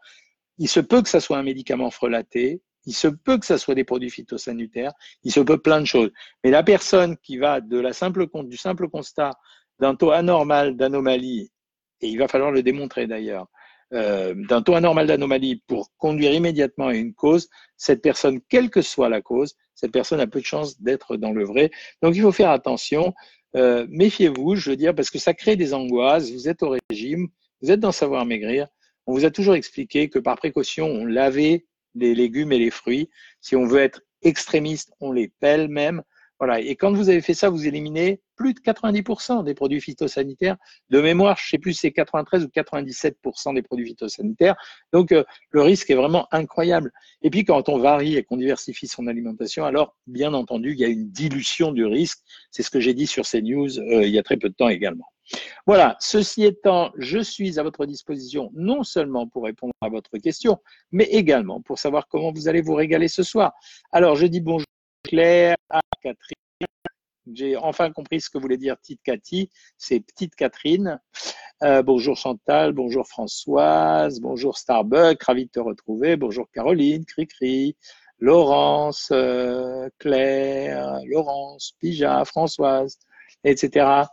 Il 0.57 0.67
se 0.67 0.79
peut 0.79 1.03
que 1.03 1.09
ça 1.09 1.19
soit 1.19 1.37
un 1.37 1.43
médicament 1.43 1.91
frelaté. 1.91 2.61
Il 2.85 2.93
se 2.93 3.07
peut 3.07 3.37
que 3.37 3.45
ça 3.45 3.59
soit 3.59 3.75
des 3.75 3.83
produits 3.83 4.09
phytosanitaires. 4.09 4.91
Il 5.23 5.31
se 5.31 5.39
peut 5.39 5.59
plein 5.59 5.79
de 5.79 5.85
choses. 5.85 6.11
Mais 6.43 6.49
la 6.49 6.63
personne 6.63 7.17
qui 7.17 7.37
va 7.37 7.61
de 7.61 7.79
la 7.79 7.93
simple, 7.93 8.25
du 8.45 8.57
simple 8.57 8.89
constat 8.89 9.31
d'un 9.79 9.95
taux 9.95 10.11
anormal 10.11 10.75
d'anomalie, 10.75 11.51
et 12.01 12.07
il 12.07 12.17
va 12.17 12.27
falloir 12.27 12.51
le 12.51 12.63
démontrer 12.63 13.05
d'ailleurs, 13.05 13.47
euh, 13.93 14.33
d'un 14.49 14.63
taux 14.63 14.73
anormal 14.73 15.05
d'anomalie 15.05 15.61
pour 15.67 15.91
conduire 15.97 16.33
immédiatement 16.33 16.87
à 16.87 16.95
une 16.95 17.13
cause, 17.13 17.47
cette 17.77 18.01
personne, 18.01 18.41
quelle 18.49 18.71
que 18.71 18.81
soit 18.81 19.07
la 19.07 19.21
cause, 19.21 19.55
cette 19.75 19.91
personne 19.91 20.19
a 20.19 20.25
peu 20.25 20.39
de 20.39 20.45
chances 20.45 20.81
d'être 20.81 21.15
dans 21.15 21.31
le 21.31 21.45
vrai. 21.45 21.69
Donc 22.01 22.15
il 22.15 22.21
faut 22.23 22.31
faire 22.31 22.49
attention. 22.49 23.13
Euh, 23.55 23.85
méfiez-vous, 23.89 24.55
je 24.55 24.71
veux 24.71 24.75
dire, 24.75 24.95
parce 24.95 25.09
que 25.09 25.19
ça 25.19 25.33
crée 25.33 25.55
des 25.55 25.73
angoisses. 25.73 26.31
Vous 26.31 26.49
êtes 26.49 26.63
au 26.63 26.75
régime, 26.89 27.27
vous 27.61 27.71
êtes 27.71 27.79
dans 27.79 27.91
savoir 27.91 28.25
maigrir. 28.25 28.67
On 29.05 29.13
vous 29.13 29.25
a 29.25 29.31
toujours 29.31 29.55
expliqué 29.55 30.09
que 30.09 30.19
par 30.19 30.37
précaution, 30.37 30.87
on 30.87 31.05
lavait 31.05 31.65
les 31.95 32.15
légumes 32.15 32.51
et 32.51 32.57
les 32.57 32.71
fruits. 32.71 33.09
Si 33.41 33.55
on 33.55 33.65
veut 33.65 33.81
être 33.81 34.01
extrémiste, 34.21 34.93
on 34.99 35.11
les 35.11 35.27
pèle 35.27 35.67
même. 35.67 36.03
Voilà. 36.45 36.59
Et 36.59 36.75
quand 36.75 36.91
vous 36.91 37.07
avez 37.07 37.21
fait 37.21 37.33
ça, 37.33 37.49
vous 37.49 37.67
éliminez 37.67 38.19
plus 38.35 38.53
de 38.53 38.59
90% 38.59 39.45
des 39.45 39.53
produits 39.53 39.79
phytosanitaires. 39.79 40.57
De 40.89 40.99
mémoire, 40.99 41.37
je 41.37 41.45
ne 41.45 41.49
sais 41.51 41.57
plus 41.57 41.71
si 41.71 41.79
c'est 41.79 41.93
93 41.93 42.43
ou 42.43 42.47
97% 42.47 43.55
des 43.55 43.61
produits 43.61 43.85
phytosanitaires. 43.85 44.57
Donc, 44.91 45.13
euh, 45.13 45.23
le 45.51 45.61
risque 45.61 45.89
est 45.89 45.95
vraiment 45.95 46.27
incroyable. 46.33 46.91
Et 47.21 47.29
puis, 47.29 47.45
quand 47.45 47.69
on 47.69 47.77
varie 47.77 48.17
et 48.17 48.23
qu'on 48.23 48.35
diversifie 48.35 48.87
son 48.89 49.07
alimentation, 49.07 49.63
alors, 49.63 49.95
bien 50.05 50.33
entendu, 50.33 50.73
il 50.73 50.79
y 50.79 50.83
a 50.83 50.89
une 50.89 51.09
dilution 51.11 51.71
du 51.71 51.85
risque. 51.85 52.19
C'est 52.51 52.61
ce 52.61 52.69
que 52.69 52.81
j'ai 52.81 52.93
dit 52.93 53.07
sur 53.07 53.25
ces 53.25 53.41
news 53.41 53.79
euh, 53.79 54.03
il 54.03 54.09
y 54.09 54.19
a 54.19 54.23
très 54.23 54.35
peu 54.35 54.49
de 54.49 54.55
temps 54.55 54.67
également. 54.67 55.05
Voilà, 55.65 55.95
ceci 56.01 56.43
étant, 56.43 56.91
je 56.97 57.19
suis 57.19 57.57
à 57.57 57.63
votre 57.63 57.85
disposition 57.85 58.51
non 58.53 58.83
seulement 58.83 59.29
pour 59.29 59.45
répondre 59.45 59.71
à 59.79 59.87
votre 59.87 60.17
question, 60.17 60.57
mais 60.91 61.05
également 61.05 61.61
pour 61.61 61.79
savoir 61.79 62.09
comment 62.09 62.33
vous 62.33 62.49
allez 62.49 62.61
vous 62.61 62.75
régaler 62.75 63.07
ce 63.07 63.23
soir. 63.23 63.53
Alors, 63.93 64.17
je 64.17 64.25
dis 64.25 64.41
bonjour 64.41 64.67
Claire, 65.03 65.55
à 65.69 65.79
Catherine. 66.01 66.32
J'ai 67.31 67.55
enfin 67.55 67.91
compris 67.91 68.19
ce 68.19 68.29
que 68.29 68.37
voulait 68.37 68.57
dire 68.57 68.77
petite 68.77 69.01
Cathy, 69.01 69.49
c'est 69.77 70.01
petite 70.01 70.35
Catherine. 70.35 70.99
Euh, 71.63 71.81
bonjour 71.81 72.17
Chantal, 72.17 72.73
bonjour 72.73 73.07
Françoise, 73.07 74.19
bonjour 74.19 74.57
Starbuck, 74.57 75.23
ravi 75.23 75.45
de 75.45 75.51
te 75.51 75.59
retrouver. 75.59 76.17
Bonjour 76.17 76.49
Caroline, 76.51 77.05
Cricri, 77.05 77.77
Laurence, 78.19 79.09
euh, 79.13 79.87
Claire, 79.99 80.99
Laurence, 81.05 81.75
Pija, 81.79 82.25
Françoise, 82.25 82.99
etc. 83.45 84.03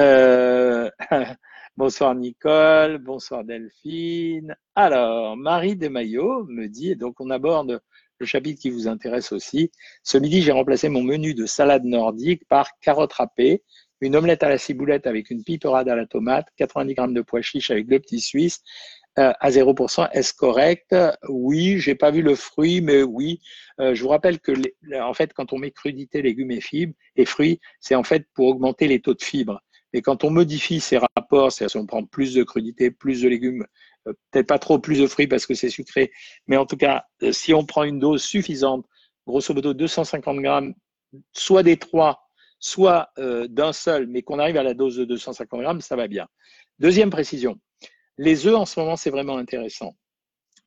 Euh, 0.00 0.90
bonsoir 1.76 2.16
Nicole, 2.16 2.98
bonsoir 2.98 3.44
Delphine. 3.44 4.56
Alors, 4.74 5.36
Marie 5.36 5.76
Desmaillots 5.76 6.46
me 6.46 6.66
dit, 6.66 6.96
donc 6.96 7.20
on 7.20 7.30
aborde 7.30 7.80
le 8.20 8.26
chapitre 8.26 8.60
qui 8.60 8.70
vous 8.70 8.86
intéresse 8.86 9.32
aussi. 9.32 9.70
Ce 10.02 10.18
midi, 10.18 10.42
j'ai 10.42 10.52
remplacé 10.52 10.88
mon 10.88 11.02
menu 11.02 11.34
de 11.34 11.46
salade 11.46 11.84
nordique 11.84 12.46
par 12.48 12.78
carottes 12.80 13.14
râpées, 13.14 13.62
une 14.00 14.16
omelette 14.16 14.42
à 14.42 14.48
la 14.48 14.58
ciboulette 14.58 15.06
avec 15.06 15.30
une 15.30 15.42
piperade 15.42 15.88
à 15.88 15.96
la 15.96 16.06
tomate, 16.06 16.46
90 16.56 16.94
grammes 16.94 17.14
de 17.14 17.22
pois 17.22 17.42
chiches 17.42 17.70
avec 17.70 17.86
deux 17.86 17.98
petits 17.98 18.20
suisses 18.20 18.60
euh, 19.18 19.32
à 19.40 19.50
0%. 19.50 20.08
Est-ce 20.12 20.34
correct? 20.34 20.94
Oui, 21.28 21.78
j'ai 21.78 21.94
pas 21.94 22.10
vu 22.10 22.22
le 22.22 22.34
fruit, 22.34 22.80
mais 22.80 23.02
oui. 23.02 23.40
Euh, 23.80 23.94
je 23.94 24.02
vous 24.02 24.08
rappelle 24.08 24.38
que, 24.38 24.52
en 25.00 25.14
fait, 25.14 25.32
quand 25.32 25.52
on 25.52 25.58
met 25.58 25.70
crudité, 25.70 26.22
légumes 26.22 26.52
et 26.52 26.60
fibres 26.60 26.94
et 27.16 27.24
fruits, 27.24 27.60
c'est 27.80 27.94
en 27.94 28.04
fait 28.04 28.26
pour 28.34 28.46
augmenter 28.46 28.86
les 28.86 29.00
taux 29.00 29.14
de 29.14 29.22
fibres. 29.22 29.60
Et 29.92 30.02
quand 30.02 30.24
on 30.24 30.30
modifie 30.30 30.80
ces 30.80 30.98
rapports, 30.98 31.50
c'est-à-dire 31.50 31.70
si 31.70 31.76
on 31.76 31.86
prend 31.86 32.04
plus 32.04 32.34
de 32.34 32.44
crudité, 32.44 32.90
plus 32.90 33.22
de 33.22 33.28
légumes, 33.28 33.66
peut-être 34.04 34.46
pas 34.46 34.58
trop 34.58 34.78
plus 34.78 34.98
de 34.98 35.06
fruits 35.06 35.26
parce 35.26 35.46
que 35.46 35.54
c'est 35.54 35.70
sucré, 35.70 36.10
mais 36.46 36.56
en 36.56 36.66
tout 36.66 36.76
cas, 36.76 37.04
euh, 37.22 37.32
si 37.32 37.54
on 37.54 37.64
prend 37.64 37.84
une 37.84 37.98
dose 37.98 38.22
suffisante, 38.22 38.86
grosso 39.26 39.52
modo 39.54 39.74
250 39.74 40.38
grammes, 40.40 40.74
soit 41.32 41.62
des 41.62 41.76
trois, 41.76 42.28
soit 42.58 43.10
euh, 43.18 43.46
d'un 43.48 43.72
seul, 43.72 44.06
mais 44.06 44.22
qu'on 44.22 44.38
arrive 44.38 44.56
à 44.56 44.62
la 44.62 44.74
dose 44.74 44.96
de 44.96 45.04
250 45.04 45.60
grammes, 45.60 45.80
ça 45.80 45.96
va 45.96 46.08
bien. 46.08 46.28
Deuxième 46.78 47.10
précision, 47.10 47.58
les 48.18 48.46
œufs 48.46 48.56
en 48.56 48.66
ce 48.66 48.78
moment, 48.80 48.96
c'est 48.96 49.10
vraiment 49.10 49.36
intéressant. 49.36 49.96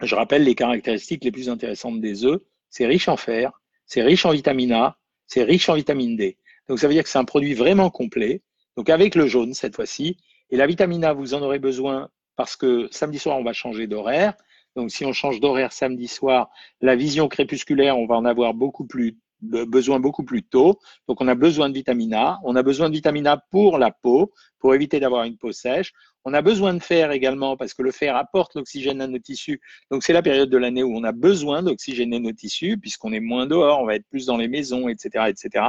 Je 0.02 0.16
rappelle 0.16 0.44
les 0.44 0.56
caractéristiques 0.56 1.24
les 1.24 1.32
plus 1.32 1.50
intéressantes 1.50 2.02
des 2.02 2.26
œufs. 2.26 2.42
C'est 2.70 2.86
riche 2.86 3.08
en 3.08 3.18
fer, 3.18 3.52
c'est 3.86 4.02
riche 4.02 4.26
en 4.26 4.32
vitamine 4.32 4.74
A, 4.74 4.98
c'est 5.28 5.44
riche 5.44 5.70
en 5.70 5.76
vitamine 5.76 6.16
D. 6.16 6.38
Donc 6.68 6.80
ça 6.80 6.88
veut 6.88 6.94
dire 6.94 7.04
que 7.04 7.10
c'est 7.10 7.20
un 7.20 7.26
produit 7.26 7.54
vraiment 7.54 7.90
complet. 7.90 8.42
Donc 8.76 8.90
avec 8.90 9.16
le 9.16 9.28
jaune 9.28 9.54
cette 9.54 9.76
fois-ci. 9.76 10.18
Et 10.50 10.58
la 10.58 10.68
vitamine 10.68 11.04
A, 11.06 11.14
vous 11.14 11.34
en 11.34 11.42
aurez 11.42 11.60
besoin 11.60 12.10
parce 12.36 12.56
que 12.56 12.88
samedi 12.92 13.20
soir, 13.20 13.38
on 13.38 13.44
va 13.44 13.54
changer 13.54 13.88
d'horaire. 13.88 14.34
Donc, 14.76 14.92
si 14.92 15.06
on 15.06 15.14
change 15.14 15.40
d'horaire 15.40 15.72
samedi 15.72 16.08
soir, 16.08 16.50
la 16.82 16.96
vision 16.96 17.28
crépusculaire, 17.28 17.98
on 17.98 18.08
va 18.08 18.16
en 18.16 18.26
avoir 18.26 18.54
beaucoup 18.54 18.86
plus 18.86 19.18
besoin 19.44 20.00
beaucoup 20.00 20.24
plus 20.24 20.44
tôt. 20.44 20.80
Donc, 21.08 21.22
on 21.22 21.28
a 21.28 21.36
besoin 21.36 21.70
de 21.70 21.74
vitamine 21.74 22.14
A. 22.14 22.40
On 22.44 22.56
a 22.56 22.64
besoin 22.64 22.90
de 22.90 22.96
vitamine 22.96 23.28
A 23.28 23.38
pour 23.52 23.78
la 23.78 23.92
peau, 23.92 24.32
pour 24.60 24.74
éviter 24.74 25.00
d'avoir 25.00 25.26
une 25.26 25.38
peau 25.38 25.52
sèche. 25.52 25.92
On 26.26 26.34
a 26.34 26.42
besoin 26.42 26.74
de 26.74 26.80
fer 26.80 27.12
également 27.12 27.58
parce 27.58 27.74
que 27.74 27.84
le 27.84 27.92
fer 27.92 28.16
apporte 28.16 28.56
l'oxygène 28.56 29.02
à 29.02 29.08
nos 29.08 29.20
tissus. 29.20 29.60
Donc, 29.92 30.04
c'est 30.04 30.14
la 30.14 30.22
période 30.22 30.50
de 30.50 30.58
l'année 30.58 30.84
où 30.84 30.96
on 30.96 31.04
a 31.04 31.12
besoin 31.12 31.62
d'oxygéner 31.62 32.20
nos 32.20 32.32
tissus 32.32 32.78
puisqu'on 32.78 33.12
est 33.12 33.20
moins 33.20 33.46
dehors, 33.46 33.82
on 33.82 33.86
va 33.86 33.96
être 33.96 34.08
plus 34.10 34.26
dans 34.26 34.38
les 34.38 34.48
maisons, 34.48 34.88
etc., 34.88 35.26
etc. 35.28 35.66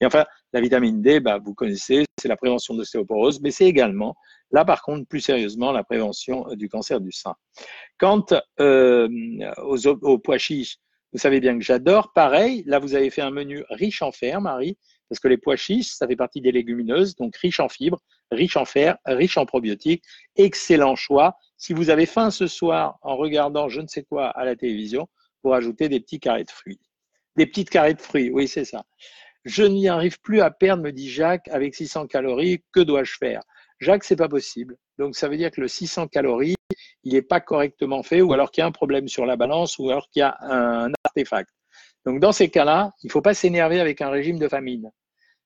Et 0.00 0.06
enfin, 0.06 0.24
la 0.54 0.60
vitamine 0.62 1.02
D, 1.02 1.20
bah, 1.20 1.38
vous 1.38 1.52
connaissez, 1.52 2.06
c'est 2.18 2.28
la 2.28 2.36
prévention 2.36 2.72
de 2.72 2.78
l'ostéoporose, 2.78 3.40
mais 3.42 3.50
c'est 3.50 3.66
également, 3.66 4.16
là 4.50 4.64
par 4.64 4.82
contre, 4.82 5.06
plus 5.06 5.20
sérieusement, 5.20 5.72
la 5.72 5.84
prévention 5.84 6.46
du 6.54 6.68
cancer 6.68 7.00
du 7.00 7.12
sein. 7.12 7.34
Quant 7.98 8.24
euh, 8.60 9.08
aux, 9.58 9.86
aux 9.86 10.18
pois 10.18 10.38
chiches, 10.38 10.78
vous 11.12 11.18
savez 11.18 11.40
bien 11.40 11.58
que 11.58 11.64
j'adore. 11.64 12.12
Pareil, 12.12 12.62
là, 12.66 12.78
vous 12.78 12.94
avez 12.94 13.10
fait 13.10 13.22
un 13.22 13.30
menu 13.30 13.64
riche 13.70 14.02
en 14.02 14.12
fer, 14.12 14.40
Marie, 14.40 14.76
parce 15.08 15.20
que 15.20 15.28
les 15.28 15.38
pois 15.38 15.56
chiches, 15.56 15.92
ça 15.92 16.06
fait 16.06 16.16
partie 16.16 16.40
des 16.40 16.52
légumineuses, 16.52 17.16
donc 17.16 17.34
riche 17.36 17.60
en 17.60 17.68
fibres, 17.68 17.98
riche 18.30 18.56
en 18.56 18.66
fer, 18.66 18.98
riche 19.06 19.38
en 19.38 19.46
probiotiques. 19.46 20.04
Excellent 20.36 20.96
choix. 20.96 21.36
Si 21.56 21.72
vous 21.72 21.88
avez 21.88 22.04
faim 22.04 22.30
ce 22.30 22.46
soir 22.46 22.98
en 23.02 23.16
regardant 23.16 23.68
je 23.68 23.80
ne 23.80 23.86
sais 23.86 24.02
quoi 24.02 24.28
à 24.28 24.44
la 24.44 24.54
télévision, 24.54 25.08
pour 25.40 25.54
ajouter 25.54 25.88
des 25.88 26.00
petits 26.00 26.20
carrés 26.20 26.44
de 26.44 26.50
fruits. 26.50 26.80
Des 27.36 27.46
petites 27.46 27.70
carrés 27.70 27.94
de 27.94 28.00
fruits, 28.00 28.30
oui, 28.30 28.48
c'est 28.48 28.64
ça. 28.64 28.84
Je 29.44 29.62
n'y 29.62 29.88
arrive 29.88 30.20
plus 30.20 30.40
à 30.40 30.50
perdre, 30.50 30.82
me 30.82 30.92
dit 30.92 31.08
Jacques, 31.08 31.48
avec 31.48 31.74
600 31.74 32.06
calories. 32.08 32.62
Que 32.72 32.80
dois-je 32.80 33.14
faire? 33.18 33.42
Jacques, 33.80 34.04
c'est 34.04 34.16
pas 34.16 34.28
possible. 34.28 34.76
Donc, 34.98 35.14
ça 35.16 35.28
veut 35.28 35.36
dire 35.36 35.50
que 35.50 35.60
le 35.60 35.68
600 35.68 36.08
calories, 36.08 36.56
il 37.04 37.12
n'est 37.12 37.22
pas 37.22 37.40
correctement 37.40 38.02
fait, 38.02 38.20
ou 38.20 38.32
alors 38.32 38.50
qu'il 38.50 38.62
y 38.62 38.64
a 38.64 38.66
un 38.66 38.72
problème 38.72 39.08
sur 39.08 39.26
la 39.26 39.36
balance, 39.36 39.78
ou 39.78 39.90
alors 39.90 40.08
qu'il 40.10 40.20
y 40.20 40.22
a 40.22 40.36
un 40.40 40.92
artefact. 41.04 41.50
Donc, 42.04 42.20
dans 42.20 42.32
ces 42.32 42.48
cas-là, 42.48 42.92
il 43.02 43.06
ne 43.06 43.12
faut 43.12 43.22
pas 43.22 43.34
s'énerver 43.34 43.80
avec 43.80 44.00
un 44.00 44.10
régime 44.10 44.38
de 44.38 44.48
famine. 44.48 44.90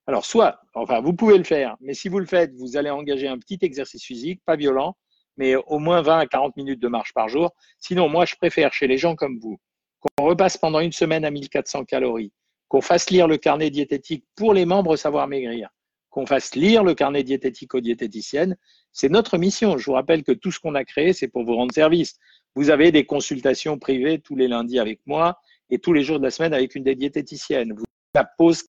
Alors, 0.06 0.24
soit, 0.24 0.60
enfin, 0.74 1.00
vous 1.00 1.14
pouvez 1.14 1.38
le 1.38 1.44
faire, 1.44 1.76
mais 1.80 1.94
si 1.94 2.08
vous 2.08 2.18
le 2.18 2.26
faites, 2.26 2.52
vous 2.54 2.76
allez 2.76 2.90
engager 2.90 3.28
un 3.28 3.38
petit 3.38 3.58
exercice 3.62 4.04
physique, 4.04 4.42
pas 4.44 4.56
violent, 4.56 4.96
mais 5.36 5.54
au 5.54 5.78
moins 5.78 6.02
20 6.02 6.18
à 6.18 6.26
40 6.26 6.56
minutes 6.56 6.80
de 6.80 6.88
marche 6.88 7.12
par 7.14 7.28
jour. 7.28 7.50
Sinon, 7.78 8.08
moi, 8.08 8.24
je 8.24 8.34
préfère 8.36 8.72
chez 8.72 8.86
les 8.86 8.98
gens 8.98 9.14
comme 9.14 9.38
vous 9.38 9.58
qu'on 10.02 10.24
repasse 10.24 10.56
pendant 10.56 10.80
une 10.80 10.92
semaine 10.92 11.24
à 11.24 11.30
1400 11.30 11.84
calories, 11.84 12.32
qu'on 12.68 12.80
fasse 12.80 13.10
lire 13.10 13.28
le 13.28 13.36
carnet 13.36 13.70
diététique 13.70 14.24
pour 14.34 14.52
les 14.52 14.64
membres 14.64 14.96
Savoir 14.96 15.28
Maigrir, 15.28 15.68
qu'on 16.12 16.26
fasse 16.26 16.54
lire 16.54 16.84
le 16.84 16.94
carnet 16.94 17.24
diététique 17.24 17.74
aux 17.74 17.80
diététiciennes. 17.80 18.56
C'est 18.92 19.08
notre 19.08 19.38
mission. 19.38 19.78
Je 19.78 19.86
vous 19.86 19.94
rappelle 19.94 20.22
que 20.22 20.32
tout 20.32 20.52
ce 20.52 20.60
qu'on 20.60 20.74
a 20.74 20.84
créé, 20.84 21.14
c'est 21.14 21.26
pour 21.26 21.44
vous 21.44 21.56
rendre 21.56 21.72
service. 21.72 22.18
Vous 22.54 22.68
avez 22.68 22.92
des 22.92 23.06
consultations 23.06 23.78
privées 23.78 24.20
tous 24.20 24.36
les 24.36 24.46
lundis 24.46 24.78
avec 24.78 25.00
moi 25.06 25.40
et 25.70 25.78
tous 25.78 25.94
les 25.94 26.04
jours 26.04 26.18
de 26.18 26.24
la 26.24 26.30
semaine 26.30 26.52
avec 26.52 26.74
une 26.74 26.84
des 26.84 26.94
diététiciennes. 26.94 27.72
Vous 27.72 27.82
avez 28.14 28.24
la 28.24 28.30
pause, 28.36 28.64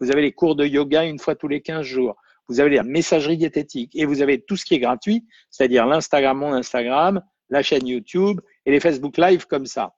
vous 0.00 0.10
avez 0.10 0.20
les 0.20 0.32
cours 0.32 0.54
de 0.54 0.66
yoga 0.66 1.04
une 1.04 1.18
fois 1.18 1.34
tous 1.34 1.48
les 1.48 1.62
15 1.62 1.82
jours. 1.84 2.14
Vous 2.46 2.60
avez 2.60 2.76
la 2.76 2.82
messagerie 2.82 3.38
diététique 3.38 3.96
et 3.96 4.04
vous 4.04 4.20
avez 4.20 4.42
tout 4.42 4.56
ce 4.56 4.66
qui 4.66 4.74
est 4.74 4.78
gratuit, 4.78 5.24
c'est-à-dire 5.50 5.86
l'Instagram, 5.86 6.36
mon 6.36 6.52
Instagram, 6.52 7.22
la 7.48 7.62
chaîne 7.62 7.86
YouTube 7.86 8.40
et 8.66 8.70
les 8.70 8.80
Facebook 8.80 9.16
Live 9.16 9.46
comme 9.46 9.66
ça. 9.66 9.94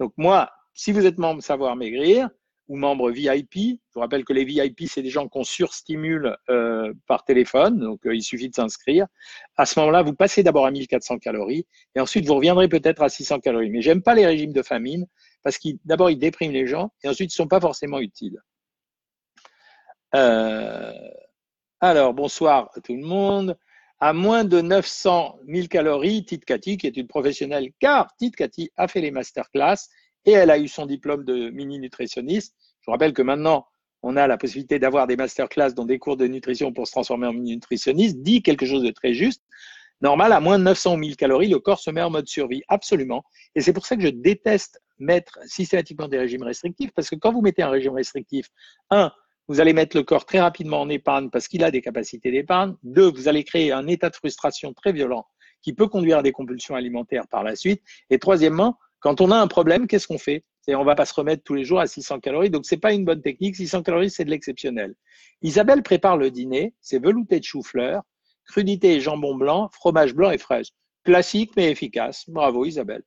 Donc 0.00 0.14
moi, 0.16 0.50
si 0.72 0.90
vous 0.90 1.04
êtes 1.04 1.18
membre 1.18 1.42
Savoir 1.42 1.76
Maigrir, 1.76 2.30
ou 2.68 2.76
membres 2.76 3.10
VIP. 3.10 3.54
Je 3.54 3.94
vous 3.94 4.00
rappelle 4.00 4.24
que 4.24 4.32
les 4.32 4.44
VIP, 4.44 4.88
c'est 4.88 5.02
des 5.02 5.10
gens 5.10 5.28
qu'on 5.28 5.44
surstimule 5.44 6.36
euh, 6.48 6.92
par 7.06 7.24
téléphone, 7.24 7.80
donc 7.80 8.06
euh, 8.06 8.14
il 8.14 8.22
suffit 8.22 8.48
de 8.48 8.54
s'inscrire. 8.54 9.06
À 9.56 9.66
ce 9.66 9.78
moment-là, 9.80 10.02
vous 10.02 10.14
passez 10.14 10.42
d'abord 10.42 10.66
à 10.66 10.70
1400 10.70 11.18
calories 11.18 11.66
et 11.94 12.00
ensuite 12.00 12.26
vous 12.26 12.34
reviendrez 12.34 12.68
peut-être 12.68 13.02
à 13.02 13.08
600 13.08 13.40
calories. 13.40 13.70
Mais 13.70 13.82
j'aime 13.82 14.02
pas 14.02 14.14
les 14.14 14.26
régimes 14.26 14.52
de 14.52 14.62
famine 14.62 15.06
parce 15.42 15.58
qu'ils 15.58 15.78
d'abord 15.84 16.10
ils 16.10 16.18
dépriment 16.18 16.52
les 16.52 16.66
gens 16.66 16.90
et 17.02 17.08
ensuite 17.08 17.32
ils 17.32 17.36
sont 17.36 17.48
pas 17.48 17.60
forcément 17.60 18.00
utiles. 18.00 18.38
Euh, 20.14 20.92
alors 21.80 22.14
bonsoir 22.14 22.70
à 22.74 22.80
tout 22.80 22.94
le 22.94 23.04
monde. 23.04 23.58
À 24.00 24.12
moins 24.12 24.44
de 24.44 24.60
900 24.60 25.38
000 25.48 25.66
calories, 25.68 26.24
Tite 26.24 26.44
Cathy, 26.44 26.76
qui 26.76 26.86
est 26.86 26.96
une 26.96 27.06
professionnelle, 27.06 27.70
car 27.78 28.14
Tite 28.18 28.36
Cathy 28.36 28.70
a 28.76 28.88
fait 28.88 29.00
les 29.00 29.10
masterclass 29.10 29.88
et 30.26 30.32
elle 30.32 30.50
a 30.50 30.58
eu 30.58 30.68
son 30.68 30.86
diplôme 30.86 31.24
de 31.24 31.50
mini 31.50 31.78
nutritionniste. 31.78 32.54
Je 32.80 32.86
vous 32.86 32.92
rappelle 32.92 33.12
que 33.12 33.22
maintenant, 33.22 33.66
on 34.02 34.16
a 34.16 34.26
la 34.26 34.36
possibilité 34.36 34.78
d'avoir 34.78 35.06
des 35.06 35.16
masterclass 35.16 35.72
dans 35.72 35.86
des 35.86 35.98
cours 35.98 36.16
de 36.16 36.26
nutrition 36.26 36.72
pour 36.72 36.86
se 36.86 36.92
transformer 36.92 37.26
en 37.26 37.32
mini 37.32 37.54
nutritionniste, 37.54 38.20
dit 38.20 38.42
quelque 38.42 38.66
chose 38.66 38.82
de 38.82 38.90
très 38.90 39.14
juste. 39.14 39.42
Normal, 40.00 40.32
à 40.32 40.40
moins 40.40 40.58
de 40.58 40.64
900 40.64 40.98
000 40.98 41.14
calories, 41.16 41.48
le 41.48 41.58
corps 41.58 41.80
se 41.80 41.90
met 41.90 42.02
en 42.02 42.10
mode 42.10 42.28
survie, 42.28 42.62
absolument. 42.68 43.24
Et 43.54 43.60
c'est 43.62 43.72
pour 43.72 43.86
ça 43.86 43.96
que 43.96 44.02
je 44.02 44.08
déteste 44.08 44.82
mettre 44.98 45.38
systématiquement 45.46 46.08
des 46.08 46.18
régimes 46.18 46.42
restrictifs, 46.42 46.90
parce 46.94 47.08
que 47.08 47.16
quand 47.16 47.32
vous 47.32 47.40
mettez 47.40 47.62
un 47.62 47.70
régime 47.70 47.94
restrictif, 47.94 48.48
un, 48.90 49.10
vous 49.48 49.60
allez 49.60 49.72
mettre 49.72 49.96
le 49.96 50.02
corps 50.02 50.24
très 50.24 50.40
rapidement 50.40 50.80
en 50.80 50.88
épargne 50.88 51.30
parce 51.30 51.48
qu'il 51.48 51.64
a 51.64 51.70
des 51.70 51.82
capacités 51.82 52.30
d'épargne. 52.30 52.74
Deux, 52.82 53.10
vous 53.10 53.28
allez 53.28 53.44
créer 53.44 53.72
un 53.72 53.86
état 53.86 54.10
de 54.10 54.16
frustration 54.16 54.72
très 54.72 54.92
violent 54.92 55.26
qui 55.62 55.72
peut 55.72 55.88
conduire 55.88 56.18
à 56.18 56.22
des 56.22 56.32
compulsions 56.32 56.74
alimentaires 56.74 57.26
par 57.28 57.42
la 57.42 57.56
suite. 57.56 57.82
Et 58.10 58.18
troisièmement, 58.18 58.78
quand 59.04 59.20
on 59.20 59.30
a 59.30 59.36
un 59.36 59.46
problème, 59.48 59.86
qu'est-ce 59.86 60.06
qu'on 60.06 60.16
fait? 60.16 60.44
On 60.66 60.80
ne 60.80 60.84
va 60.84 60.94
pas 60.94 61.04
se 61.04 61.12
remettre 61.12 61.42
tous 61.44 61.52
les 61.52 61.64
jours 61.64 61.78
à 61.78 61.86
600 61.86 62.20
calories, 62.20 62.48
donc 62.48 62.64
ce 62.64 62.74
n'est 62.74 62.80
pas 62.80 62.94
une 62.94 63.04
bonne 63.04 63.20
technique. 63.20 63.54
600 63.54 63.82
calories, 63.82 64.08
c'est 64.08 64.24
de 64.24 64.30
l'exceptionnel. 64.30 64.94
Isabelle 65.42 65.82
prépare 65.82 66.16
le 66.16 66.30
dîner, 66.30 66.72
c'est 66.80 67.02
velouté 67.02 67.38
de 67.38 67.44
chou-fleur, 67.44 68.02
crudité 68.46 68.94
et 68.94 69.00
jambon 69.00 69.34
blanc, 69.34 69.68
fromage 69.74 70.14
blanc 70.14 70.30
et 70.30 70.38
fraises. 70.38 70.70
Classique 71.04 71.52
mais 71.54 71.70
efficace. 71.70 72.24
Bravo 72.28 72.64
Isabelle. 72.64 73.02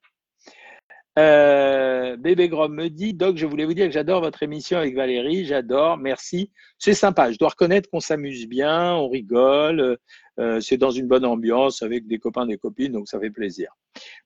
Euh, 1.18 2.16
Bébé 2.16 2.48
Grom 2.48 2.76
me 2.76 2.90
dit, 2.90 3.16
Doc, 3.16 3.38
je 3.38 3.48
voulais 3.48 3.66
vous 3.66 3.74
dire 3.74 3.88
que 3.88 3.92
j'adore 3.92 4.22
votre 4.22 4.44
émission 4.44 4.78
avec 4.78 4.96
Valérie, 4.96 5.46
j'adore, 5.46 5.98
merci. 5.98 6.52
C'est 6.78 6.94
sympa, 6.94 7.32
je 7.32 7.40
dois 7.40 7.50
reconnaître 7.50 7.90
qu'on 7.90 8.02
s'amuse 8.02 8.48
bien, 8.48 8.94
on 8.94 9.10
rigole, 9.10 9.98
euh, 10.40 10.60
c'est 10.60 10.78
dans 10.78 10.92
une 10.92 11.08
bonne 11.08 11.26
ambiance 11.26 11.82
avec 11.82 12.08
des 12.08 12.20
copains, 12.20 12.46
des 12.46 12.58
copines, 12.58 12.92
donc 12.92 13.08
ça 13.08 13.20
fait 13.20 13.30
plaisir. 13.30 13.72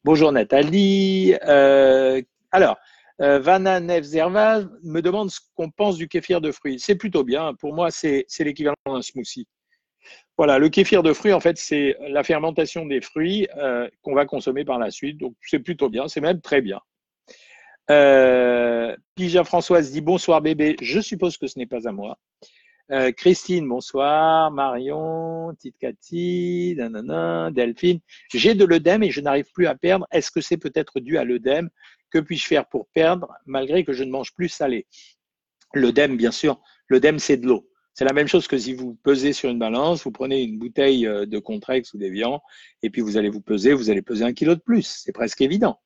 Bonjour 0.03 0.31
Nathalie. 0.31 1.35
Euh, 1.47 2.21
alors, 2.51 2.77
euh, 3.21 3.39
Vanna 3.39 3.79
me 3.79 4.99
demande 5.01 5.29
ce 5.29 5.39
qu'on 5.55 5.69
pense 5.69 5.97
du 5.97 6.07
kéfir 6.07 6.41
de 6.41 6.51
fruits. 6.51 6.79
C'est 6.79 6.95
plutôt 6.95 7.23
bien, 7.23 7.53
pour 7.53 7.73
moi 7.73 7.89
c'est 7.91 8.25
l'équivalent 8.39 8.75
d'un 8.85 9.01
smoothie. 9.01 9.47
Voilà, 10.37 10.57
le 10.57 10.69
kéfir 10.69 11.03
de 11.03 11.13
fruits, 11.13 11.33
en 11.33 11.39
fait, 11.39 11.57
c'est 11.57 11.95
la 12.09 12.23
fermentation 12.23 12.85
des 12.85 13.01
fruits 13.01 13.47
euh, 13.57 13.87
qu'on 14.01 14.15
va 14.15 14.25
consommer 14.25 14.65
par 14.65 14.79
la 14.79 14.89
suite. 14.89 15.19
Donc, 15.19 15.35
c'est 15.41 15.59
plutôt 15.59 15.89
bien, 15.89 16.07
c'est 16.07 16.21
même 16.21 16.41
très 16.41 16.61
bien. 16.61 16.79
Euh, 17.89 18.95
Françoise 19.45 19.91
dit 19.91 20.01
bonsoir 20.01 20.41
bébé. 20.41 20.75
Je 20.81 20.99
suppose 20.99 21.37
que 21.37 21.45
ce 21.47 21.59
n'est 21.59 21.67
pas 21.67 21.87
à 21.87 21.91
moi. 21.91 22.17
Euh, 22.91 23.13
Christine, 23.13 23.69
bonsoir. 23.69 24.51
Marion, 24.51 25.53
Tite 25.57 25.77
Cathy, 25.79 26.75
Delphine. 26.75 27.99
J'ai 28.33 28.53
de 28.53 28.65
l'œdème 28.65 29.01
et 29.01 29.11
je 29.11 29.21
n'arrive 29.21 29.49
plus 29.53 29.65
à 29.67 29.75
perdre. 29.75 30.05
Est-ce 30.11 30.29
que 30.29 30.41
c'est 30.41 30.57
peut-être 30.57 30.99
dû 30.99 31.17
à 31.17 31.23
l'œdème? 31.23 31.69
Que 32.09 32.19
puis-je 32.19 32.45
faire 32.45 32.67
pour 32.67 32.87
perdre 32.87 33.31
malgré 33.45 33.85
que 33.85 33.93
je 33.93 34.03
ne 34.03 34.11
mange 34.11 34.33
plus 34.33 34.49
salé? 34.49 34.87
L'œdème, 35.73 36.17
bien 36.17 36.31
sûr. 36.31 36.59
L'œdème, 36.89 37.17
c'est 37.17 37.37
de 37.37 37.47
l'eau. 37.47 37.65
C'est 37.93 38.03
la 38.03 38.11
même 38.11 38.27
chose 38.27 38.47
que 38.47 38.57
si 38.57 38.73
vous 38.73 38.95
pesez 39.03 39.31
sur 39.31 39.49
une 39.49 39.59
balance, 39.59 40.03
vous 40.03 40.11
prenez 40.11 40.41
une 40.41 40.59
bouteille 40.59 41.07
euh, 41.07 41.25
de 41.25 41.39
Contrex 41.39 41.93
ou 41.93 41.97
d'Evian, 41.97 42.41
et 42.83 42.89
puis 42.89 43.01
vous 43.01 43.17
allez 43.17 43.29
vous 43.29 43.41
peser, 43.41 43.73
vous 43.73 43.89
allez 43.89 44.01
peser 44.01 44.23
un 44.23 44.33
kilo 44.33 44.55
de 44.55 44.61
plus. 44.61 45.01
C'est 45.03 45.11
presque 45.11 45.41
évident. 45.41 45.79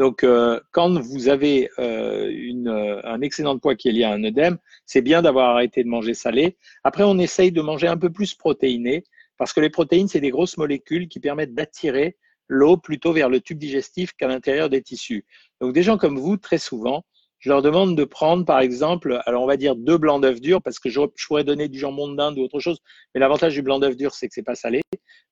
Donc, 0.00 0.24
euh, 0.24 0.58
quand 0.72 0.98
vous 0.98 1.28
avez 1.28 1.68
euh, 1.78 2.30
une, 2.32 2.68
un 3.04 3.20
excédent 3.20 3.54
de 3.54 3.60
poids 3.60 3.74
qui 3.74 3.90
est 3.90 3.92
lié 3.92 4.04
à 4.04 4.12
un 4.12 4.24
œdème, 4.24 4.56
c'est 4.86 5.02
bien 5.02 5.20
d'avoir 5.20 5.50
arrêté 5.50 5.84
de 5.84 5.90
manger 5.90 6.14
salé. 6.14 6.56
Après, 6.84 7.04
on 7.04 7.18
essaye 7.18 7.52
de 7.52 7.60
manger 7.60 7.86
un 7.86 7.98
peu 7.98 8.08
plus 8.08 8.34
protéiné, 8.34 9.04
parce 9.36 9.52
que 9.52 9.60
les 9.60 9.68
protéines, 9.68 10.08
c'est 10.08 10.20
des 10.20 10.30
grosses 10.30 10.56
molécules 10.56 11.06
qui 11.06 11.20
permettent 11.20 11.54
d'attirer 11.54 12.16
l'eau 12.48 12.78
plutôt 12.78 13.12
vers 13.12 13.28
le 13.28 13.42
tube 13.42 13.58
digestif 13.58 14.14
qu'à 14.14 14.26
l'intérieur 14.26 14.70
des 14.70 14.80
tissus. 14.80 15.26
Donc, 15.60 15.74
des 15.74 15.82
gens 15.82 15.98
comme 15.98 16.18
vous, 16.18 16.38
très 16.38 16.56
souvent, 16.56 17.04
je 17.38 17.50
leur 17.50 17.60
demande 17.60 17.94
de 17.94 18.04
prendre, 18.04 18.46
par 18.46 18.60
exemple, 18.60 19.20
alors 19.26 19.42
on 19.42 19.46
va 19.46 19.58
dire 19.58 19.76
deux 19.76 19.98
blancs 19.98 20.22
d'œufs 20.22 20.40
durs, 20.40 20.62
parce 20.62 20.78
que 20.78 20.88
je, 20.88 21.00
pourrais 21.26 21.44
donner 21.44 21.68
du 21.68 21.78
jambon 21.78 22.08
de 22.08 22.16
dinde 22.16 22.38
ou 22.38 22.42
autre 22.42 22.60
chose, 22.60 22.78
mais 23.14 23.20
l'avantage 23.20 23.52
du 23.52 23.60
blanc 23.60 23.78
d'œuf 23.78 23.98
dur, 23.98 24.14
c'est 24.14 24.28
que 24.28 24.34
c'est 24.34 24.42
pas 24.42 24.54
salé. 24.54 24.80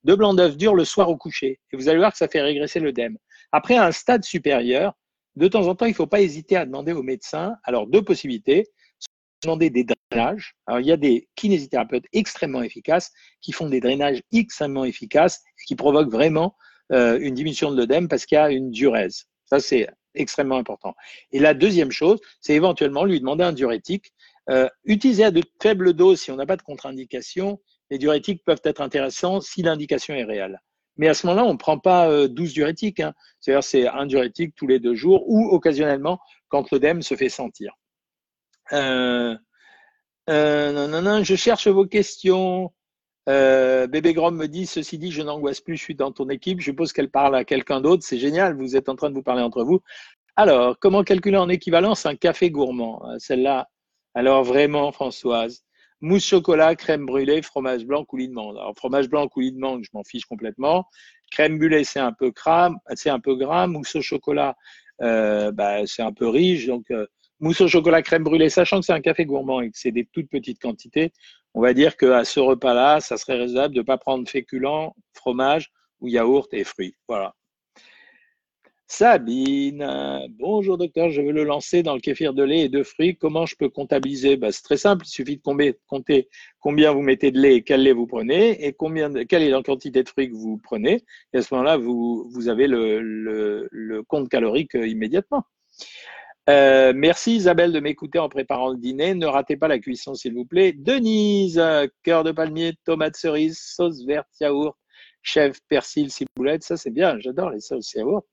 Deux 0.05 0.17
blancs 0.17 0.37
d'œufs 0.37 0.59
durs 0.59 0.75
le 0.75 0.85
soir 0.85 1.09
au 1.09 1.17
coucher. 1.17 1.59
Et 1.73 1.77
vous 1.79 1.89
allez 1.89 1.99
voir 1.99 2.13
que 2.13 2.19
ça 2.19 2.29
fait 2.29 2.43
régresser 2.43 2.81
l'œdème. 2.81 3.17
Après, 3.53 3.77
un 3.77 3.93
stade 3.93 4.25
supérieur, 4.25 4.95
de 5.37 5.49
temps 5.49 5.69
en 5.69 5.75
temps, 5.75 5.87
il 5.87 5.91
ne 5.91 5.95
faut 5.95 6.07
pas 6.07 6.21
hésiter 6.21 6.57
à 6.57 6.67
demander 6.67 6.93
au 6.93 7.03
médecin, 7.03 7.55
alors 7.65 7.87
deux 7.87 8.03
possibilités, 8.03 8.67
demander 9.43 9.71
des 9.71 9.85
drainages. 9.85 10.55
Alors, 10.67 10.81
il 10.81 10.87
y 10.87 10.93
a 10.93 10.97
des 10.97 11.29
kinésithérapeutes 11.37 12.07
extrêmement 12.13 12.63
efficaces 12.63 13.13
qui 13.41 13.53
font 13.53 13.69
des 13.69 13.81
drainages 13.81 14.21
extrêmement 14.33 14.85
efficaces, 14.85 15.43
qui 15.67 15.77
provoquent 15.77 16.11
vraiment 16.11 16.57
euh, 16.93 17.19
une 17.21 17.35
diminution 17.35 17.71
de 17.71 17.77
l'œdème 17.77 18.09
parce 18.09 18.27
qu'il 18.27 18.37
y 18.37 18.41
a 18.41 18.51
une 18.51 18.71
diurèse. 18.71 19.27
Ça, 19.45 19.61
c'est 19.61 19.89
extrêmement 20.15 20.57
important. 20.57 20.95
Et 21.33 21.39
la 21.39 21.55
deuxième 21.55 21.91
chose, 21.91 22.19
c'est 22.41 22.55
éventuellement 22.55 23.05
lui 23.05 23.21
demander 23.21 23.45
un 23.45 23.53
diurétique. 23.53 24.13
Euh, 24.51 24.69
utiliser 24.85 25.25
à 25.25 25.31
de 25.31 25.43
faibles 25.63 25.93
doses 25.93 26.23
si 26.23 26.31
on 26.31 26.37
n'a 26.37 26.47
pas 26.47 26.57
de 26.57 26.63
contre-indication. 26.63 27.61
Les 27.91 27.99
diurétiques 27.99 28.43
peuvent 28.45 28.63
être 28.65 28.81
intéressants 28.81 29.41
si 29.41 29.63
l'indication 29.63 30.15
est 30.15 30.25
réelle. 30.25 30.61
Mais 30.99 31.09
à 31.09 31.15
ce 31.15 31.27
moment-là, 31.27 31.47
on 31.47 31.53
ne 31.53 31.59
prend 31.59 31.79
pas 31.79 32.29
12 32.29 32.53
diurétiques. 32.53 33.01
Hein. 33.01 33.15
C'est-à-dire 33.41 33.65
c'est 33.65 33.89
un 33.89 34.07
diurétique 34.07 34.55
tous 34.57 34.67
les 34.67 34.81
deux 34.81 34.95
jours 34.95 35.25
ou 35.29 35.49
occasionnellement 35.49 36.19
quand 36.49 36.71
l'œdème 36.71 37.03
se 37.03 37.15
fait 37.15 37.29
sentir. 37.29 37.73
Euh, 40.29 40.73
non, 40.73 40.89
non, 40.89 41.03
non, 41.03 41.25
je 41.25 41.35
cherche 41.37 41.69
vos 41.69 41.87
questions. 41.87 42.73
Euh, 43.29 43.87
Bébé 43.87 44.15
Grom 44.15 44.37
me 44.37 44.47
dit, 44.47 44.67
ceci 44.67 44.99
dit, 44.99 45.11
je 45.11 45.23
n'angoisse 45.23 45.61
plus, 45.61 45.77
je 45.77 45.83
suis 45.83 45.95
dans 45.95 46.13
ton 46.13 46.29
équipe. 46.29 46.61
Je 46.61 46.67
suppose 46.67 46.93
qu'elle 46.93 47.11
parle 47.11 47.37
à 47.37 47.45
quelqu'un 47.45 47.81
d'autre. 47.81 48.03
C'est 48.05 48.19
génial, 48.19 48.57
vous 48.57 48.77
êtes 48.77 48.89
en 48.89 48.97
train 48.97 49.11
de 49.11 49.15
vous 49.15 49.23
parler 49.23 49.43
entre 49.43 49.65
vous. 49.65 49.81
Alors, 50.37 50.79
comment 50.79 51.03
calculer 51.03 51.37
en 51.37 51.49
équivalence 51.49 52.07
un 52.07 52.15
café 52.15 52.51
gourmand? 52.51 53.03
Euh, 53.09 53.17
Celle-là, 53.19 53.69
alors 54.15 54.45
vraiment, 54.45 54.93
Françoise. 54.93 55.65
Mousse 56.01 56.25
chocolat, 56.25 56.77
crème 56.77 57.07
brûlée, 57.07 57.43
fromage 57.43 57.85
blanc, 57.85 58.05
coulis 58.05 58.29
de 58.29 58.35
menthe. 58.35 58.57
Alors, 58.57 58.75
fromage 58.77 59.09
blanc, 59.09 59.27
coulis 59.27 59.53
de 59.53 59.59
menthe, 59.59 59.85
je 59.85 59.91
m'en 59.93 60.05
fiche 60.05 60.27
complètement. 60.27 60.87
Crème 61.33 61.59
brûlée, 61.59 61.83
c'est 61.85 61.99
un 61.99 62.13
peu 62.13 62.31
gras. 62.31 62.71
C'est 62.95 63.11
un 63.11 63.19
peu 63.19 63.35
gras. 63.35 63.67
Mousse 63.67 63.97
au 63.97 64.03
chocolat, 64.03 64.57
euh, 65.03 65.51
bah, 65.51 65.87
c'est 65.87 66.03
un 66.03 66.13
peu 66.13 66.29
riche. 66.29 66.67
Donc, 66.67 66.91
euh, 66.93 67.07
mousse 67.41 67.61
au 67.61 67.69
chocolat, 67.69 68.03
crème 68.03 68.23
brûlée, 68.23 68.49
sachant 68.49 68.79
que 68.79 68.87
c'est 68.87 68.93
un 68.93 69.01
café 69.01 69.25
gourmand 69.25 69.61
et 69.61 69.71
que 69.71 69.79
c'est 69.79 69.91
des 69.91 70.07
toutes 70.07 70.31
petites 70.31 70.61
quantités, 70.61 71.13
on 71.55 71.61
va 71.61 71.75
dire 71.75 71.97
qu'à 71.97 72.25
ce 72.25 72.41
repas-là, 72.41 73.01
ça 73.01 73.17
serait 73.17 73.37
raisonnable 73.37 73.75
de 73.75 73.81
ne 73.81 73.85
pas 73.85 73.99
prendre 73.99 74.29
féculents, 74.29 74.95
fromage 75.15 75.73
ou 76.01 76.09
yaourt 76.09 76.53
et 76.53 76.65
fruits. 76.65 76.95
Voilà. 77.09 77.35
Sabine, 78.91 79.87
bonjour 80.39 80.79
docteur, 80.79 81.11
je 81.11 81.21
veux 81.21 81.31
le 81.31 81.45
lancer 81.45 81.83
dans 81.83 81.93
le 81.93 82.01
kéfir 82.01 82.33
de 82.33 82.43
lait 82.43 82.61
et 82.61 82.69
de 82.71 82.83
fruits. 82.83 83.19
Comment 83.19 83.45
je 83.45 83.55
peux 83.55 83.69
comptabiliser? 83.69 84.39
Ben, 84.39 84.51
C'est 84.51 84.63
très 84.63 84.79
simple, 84.79 85.05
il 85.07 85.11
suffit 85.11 85.37
de 85.37 85.79
compter 85.87 86.31
combien 86.59 86.91
vous 86.93 87.03
mettez 87.03 87.31
de 87.31 87.39
lait 87.39 87.57
et 87.57 87.63
quel 87.63 87.83
lait 87.83 87.93
vous 87.93 88.07
prenez 88.07 88.65
et 88.65 88.73
combien 88.73 89.13
quelle 89.27 89.43
est 89.43 89.51
la 89.51 89.63
quantité 89.63 90.03
de 90.03 90.09
fruits 90.09 90.31
que 90.31 90.35
vous 90.35 90.57
prenez. 90.57 91.05
Et 91.35 91.37
à 91.39 91.43
ce 91.43 91.53
moment-là, 91.53 91.77
vous, 91.77 92.49
avez 92.49 92.67
le, 92.67 93.69
le, 93.71 94.03
compte 94.05 94.31
calorique 94.31 94.75
euh, 94.75 94.89
immédiatement. 94.89 95.45
Euh, 96.49 96.95
merci 96.97 97.37
Isabelle 97.37 97.73
de 97.73 97.81
m'écouter 97.81 98.19
en 98.19 98.31
préparant 98.31 98.71
le 98.71 98.79
dîner. 98.79 99.13
Ne 99.13 99.27
ratez 99.27 99.59
pas 99.59 99.69
la 99.69 99.79
cuisson 99.79 100.15
s'il 100.15 100.33
vous 100.33 100.47
plaît. 100.47 100.73
Denise, 100.73 101.63
cœur 102.03 102.25
de 102.25 102.33
palmier, 102.33 102.73
tomate 102.87 103.17
cerise, 103.17 103.59
sauce 103.59 104.07
verte, 104.07 104.29
yaourt, 104.41 104.79
chèvre, 105.29 105.57
persil, 105.69 106.11
ciboulette. 106.11 106.63
Ça 106.63 106.77
c'est 106.77 106.91
bien, 106.91 107.19
j'adore 107.21 107.51
les 107.51 107.61
sauces 107.61 107.93
yaourt. 107.95 108.25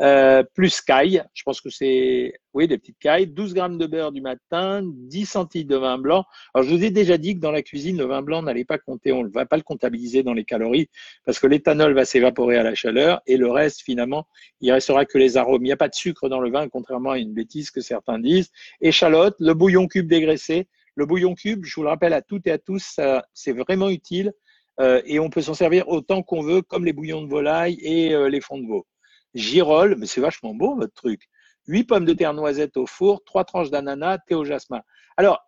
Euh, 0.00 0.42
plus 0.54 0.80
caille, 0.80 1.22
je 1.34 1.42
pense 1.44 1.60
que 1.60 1.70
c'est, 1.70 2.32
oui, 2.54 2.66
des 2.66 2.78
petites 2.78 2.98
cailles, 2.98 3.26
12 3.26 3.54
grammes 3.54 3.78
de 3.78 3.86
beurre 3.86 4.10
du 4.10 4.20
matin, 4.20 4.80
10 4.82 5.26
centilitres 5.26 5.70
de 5.70 5.76
vin 5.76 5.98
blanc. 5.98 6.24
Alors, 6.54 6.66
je 6.66 6.74
vous 6.74 6.82
ai 6.82 6.90
déjà 6.90 7.18
dit 7.18 7.36
que 7.36 7.40
dans 7.40 7.52
la 7.52 7.62
cuisine, 7.62 7.98
le 7.98 8.04
vin 8.04 8.22
blanc 8.22 8.42
n'allait 8.42 8.64
pas 8.64 8.78
compter, 8.78 9.12
on 9.12 9.22
ne 9.22 9.28
va 9.28 9.46
pas 9.46 9.56
le 9.56 9.62
comptabiliser 9.62 10.22
dans 10.22 10.32
les 10.32 10.44
calories 10.44 10.88
parce 11.24 11.38
que 11.38 11.46
l'éthanol 11.46 11.94
va 11.94 12.04
s'évaporer 12.04 12.56
à 12.56 12.62
la 12.62 12.74
chaleur 12.74 13.20
et 13.26 13.36
le 13.36 13.50
reste, 13.50 13.82
finalement, 13.82 14.26
il 14.60 14.72
restera 14.72 15.04
que 15.04 15.18
les 15.18 15.36
arômes. 15.36 15.62
Il 15.64 15.68
n'y 15.68 15.72
a 15.72 15.76
pas 15.76 15.88
de 15.88 15.94
sucre 15.94 16.28
dans 16.28 16.40
le 16.40 16.50
vin, 16.50 16.68
contrairement 16.68 17.10
à 17.10 17.18
une 17.18 17.34
bêtise 17.34 17.70
que 17.70 17.80
certains 17.80 18.18
disent. 18.18 18.50
Échalote, 18.80 19.36
le 19.38 19.54
bouillon 19.54 19.86
cube 19.86 20.08
dégraissé. 20.08 20.68
Le 20.94 21.06
bouillon 21.06 21.34
cube, 21.34 21.64
je 21.64 21.74
vous 21.76 21.84
le 21.84 21.88
rappelle 21.88 22.12
à 22.12 22.20
toutes 22.20 22.46
et 22.46 22.50
à 22.50 22.58
tous, 22.58 23.00
c'est 23.32 23.52
vraiment 23.52 23.88
utile 23.88 24.32
et 24.80 25.20
on 25.20 25.30
peut 25.30 25.42
s'en 25.42 25.54
servir 25.54 25.88
autant 25.88 26.22
qu'on 26.22 26.42
veut, 26.42 26.62
comme 26.62 26.84
les 26.84 26.92
bouillons 26.92 27.22
de 27.22 27.28
volaille 27.28 27.78
et 27.80 28.14
euh, 28.14 28.28
les 28.28 28.40
fonds 28.40 28.58
de 28.58 28.66
veau 28.66 28.86
girole, 29.34 29.96
mais 29.98 30.06
c'est 30.06 30.20
vachement 30.20 30.54
beau 30.54 30.76
votre 30.76 30.94
truc. 30.94 31.22
Huit 31.66 31.84
pommes 31.84 32.04
de 32.04 32.12
terre 32.12 32.34
noisettes 32.34 32.76
au 32.76 32.86
four, 32.86 33.22
trois 33.24 33.44
tranches 33.44 33.70
d'ananas, 33.70 34.18
thé 34.26 34.34
au 34.34 34.44
jasmin. 34.44 34.82
Alors, 35.16 35.40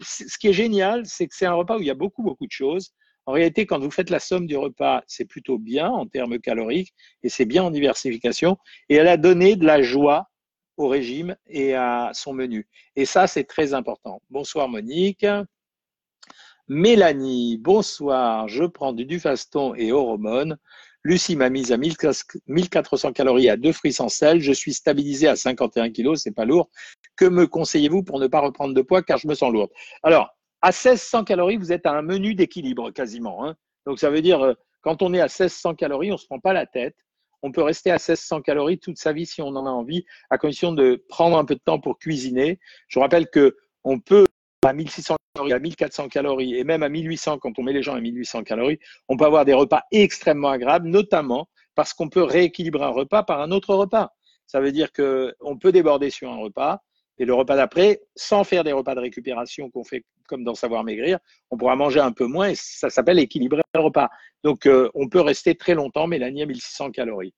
ce 0.00 0.38
qui 0.38 0.48
est 0.48 0.52
génial, 0.52 1.06
c'est 1.06 1.26
que 1.26 1.34
c'est 1.34 1.46
un 1.46 1.54
repas 1.54 1.76
où 1.78 1.80
il 1.80 1.86
y 1.86 1.90
a 1.90 1.94
beaucoup, 1.94 2.22
beaucoup 2.22 2.46
de 2.46 2.52
choses. 2.52 2.92
En 3.24 3.32
réalité, 3.32 3.66
quand 3.66 3.78
vous 3.78 3.90
faites 3.90 4.10
la 4.10 4.18
somme 4.18 4.46
du 4.46 4.56
repas, 4.56 5.02
c'est 5.06 5.24
plutôt 5.24 5.58
bien 5.58 5.88
en 5.88 6.06
termes 6.06 6.38
caloriques 6.40 6.92
et 7.22 7.28
c'est 7.28 7.44
bien 7.44 7.62
en 7.62 7.70
diversification. 7.70 8.58
Et 8.88 8.96
elle 8.96 9.08
a 9.08 9.16
donné 9.16 9.54
de 9.56 9.64
la 9.64 9.80
joie 9.80 10.26
au 10.76 10.88
régime 10.88 11.36
et 11.46 11.74
à 11.74 12.10
son 12.14 12.32
menu. 12.32 12.66
Et 12.96 13.04
ça, 13.04 13.26
c'est 13.26 13.44
très 13.44 13.74
important. 13.74 14.20
Bonsoir 14.28 14.68
Monique. 14.68 15.24
Mélanie, 16.68 17.58
bonsoir. 17.58 18.46
Je 18.46 18.64
prends 18.64 18.92
du 18.92 19.04
Dufaston 19.04 19.74
et 19.74 19.90
hormones. 19.90 20.56
Lucie 21.02 21.34
m'a 21.34 21.50
mise 21.50 21.72
à 21.72 21.76
1400 21.76 23.12
calories 23.12 23.48
à 23.48 23.56
deux 23.56 23.72
fruits 23.72 23.92
sans 23.92 24.08
sel. 24.08 24.40
Je 24.40 24.52
suis 24.52 24.72
stabilisée 24.72 25.26
à 25.26 25.34
51 25.34 25.90
kilos, 25.90 26.22
c'est 26.22 26.30
pas 26.30 26.44
lourd. 26.44 26.70
Que 27.16 27.24
me 27.24 27.48
conseillez-vous 27.48 28.04
pour 28.04 28.20
ne 28.20 28.28
pas 28.28 28.40
reprendre 28.40 28.74
de 28.74 28.80
poids? 28.80 29.02
Car 29.02 29.18
je 29.18 29.26
me 29.26 29.34
sens 29.34 29.52
lourde 29.52 29.70
Alors, 30.04 30.30
à 30.60 30.68
1600 30.68 31.24
calories, 31.24 31.56
vous 31.56 31.72
êtes 31.72 31.84
à 31.84 31.92
un 31.92 32.02
menu 32.02 32.36
d'équilibre 32.36 32.92
quasiment. 32.92 33.44
Hein. 33.44 33.56
Donc, 33.84 33.98
ça 33.98 34.10
veut 34.10 34.22
dire, 34.22 34.40
euh, 34.42 34.54
quand 34.82 35.02
on 35.02 35.12
est 35.12 35.20
à 35.20 35.24
1600 35.24 35.74
calories, 35.74 36.12
on 36.12 36.16
se 36.16 36.26
prend 36.26 36.38
pas 36.38 36.52
la 36.52 36.66
tête. 36.66 36.96
On 37.42 37.50
peut 37.50 37.62
rester 37.62 37.90
à 37.90 37.94
1600 37.94 38.40
calories 38.42 38.78
toute 38.78 38.98
sa 38.98 39.12
vie 39.12 39.26
si 39.26 39.42
on 39.42 39.48
en 39.48 39.66
a 39.66 39.70
envie, 39.70 40.04
à 40.30 40.38
condition 40.38 40.72
de 40.72 41.04
prendre 41.08 41.36
un 41.36 41.44
peu 41.44 41.56
de 41.56 41.60
temps 41.60 41.80
pour 41.80 41.98
cuisiner. 41.98 42.60
Je 42.86 43.00
vous 43.00 43.02
rappelle 43.02 43.28
que 43.28 43.56
on 43.82 43.98
peut 43.98 44.26
à 44.68 44.72
1600 44.72 45.16
calories, 45.34 45.52
à 45.52 45.58
1400 45.58 46.08
calories 46.08 46.56
et 46.56 46.64
même 46.64 46.82
à 46.82 46.88
1800 46.88 47.38
quand 47.38 47.58
on 47.58 47.62
met 47.62 47.72
les 47.72 47.82
gens 47.82 47.94
à 47.94 48.00
1800 48.00 48.44
calories, 48.44 48.78
on 49.08 49.16
peut 49.16 49.24
avoir 49.24 49.44
des 49.44 49.54
repas 49.54 49.82
extrêmement 49.90 50.50
agréables, 50.50 50.88
notamment 50.88 51.48
parce 51.74 51.94
qu'on 51.94 52.08
peut 52.08 52.22
rééquilibrer 52.22 52.84
un 52.84 52.90
repas 52.90 53.22
par 53.22 53.40
un 53.40 53.50
autre 53.50 53.74
repas. 53.74 54.10
Ça 54.46 54.60
veut 54.60 54.72
dire 54.72 54.92
qu'on 54.92 55.58
peut 55.58 55.72
déborder 55.72 56.10
sur 56.10 56.30
un 56.30 56.36
repas 56.36 56.80
et 57.18 57.24
le 57.24 57.34
repas 57.34 57.56
d'après, 57.56 58.00
sans 58.16 58.44
faire 58.44 58.64
des 58.64 58.72
repas 58.72 58.94
de 58.94 59.00
récupération 59.00 59.70
qu'on 59.70 59.84
fait 59.84 60.04
comme 60.28 60.44
dans 60.44 60.54
Savoir 60.54 60.82
Maigrir, 60.82 61.18
on 61.50 61.56
pourra 61.56 61.76
manger 61.76 62.00
un 62.00 62.12
peu 62.12 62.26
moins 62.26 62.48
et 62.48 62.54
ça 62.54 62.88
s'appelle 62.88 63.18
équilibrer 63.18 63.62
le 63.74 63.80
repas. 63.80 64.08
Donc, 64.44 64.66
euh, 64.66 64.88
on 64.94 65.08
peut 65.08 65.20
rester 65.20 65.54
très 65.54 65.74
longtemps, 65.74 66.06
Mélanie, 66.06 66.42
à 66.42 66.46
1600 66.46 66.90
calories. 66.90 67.34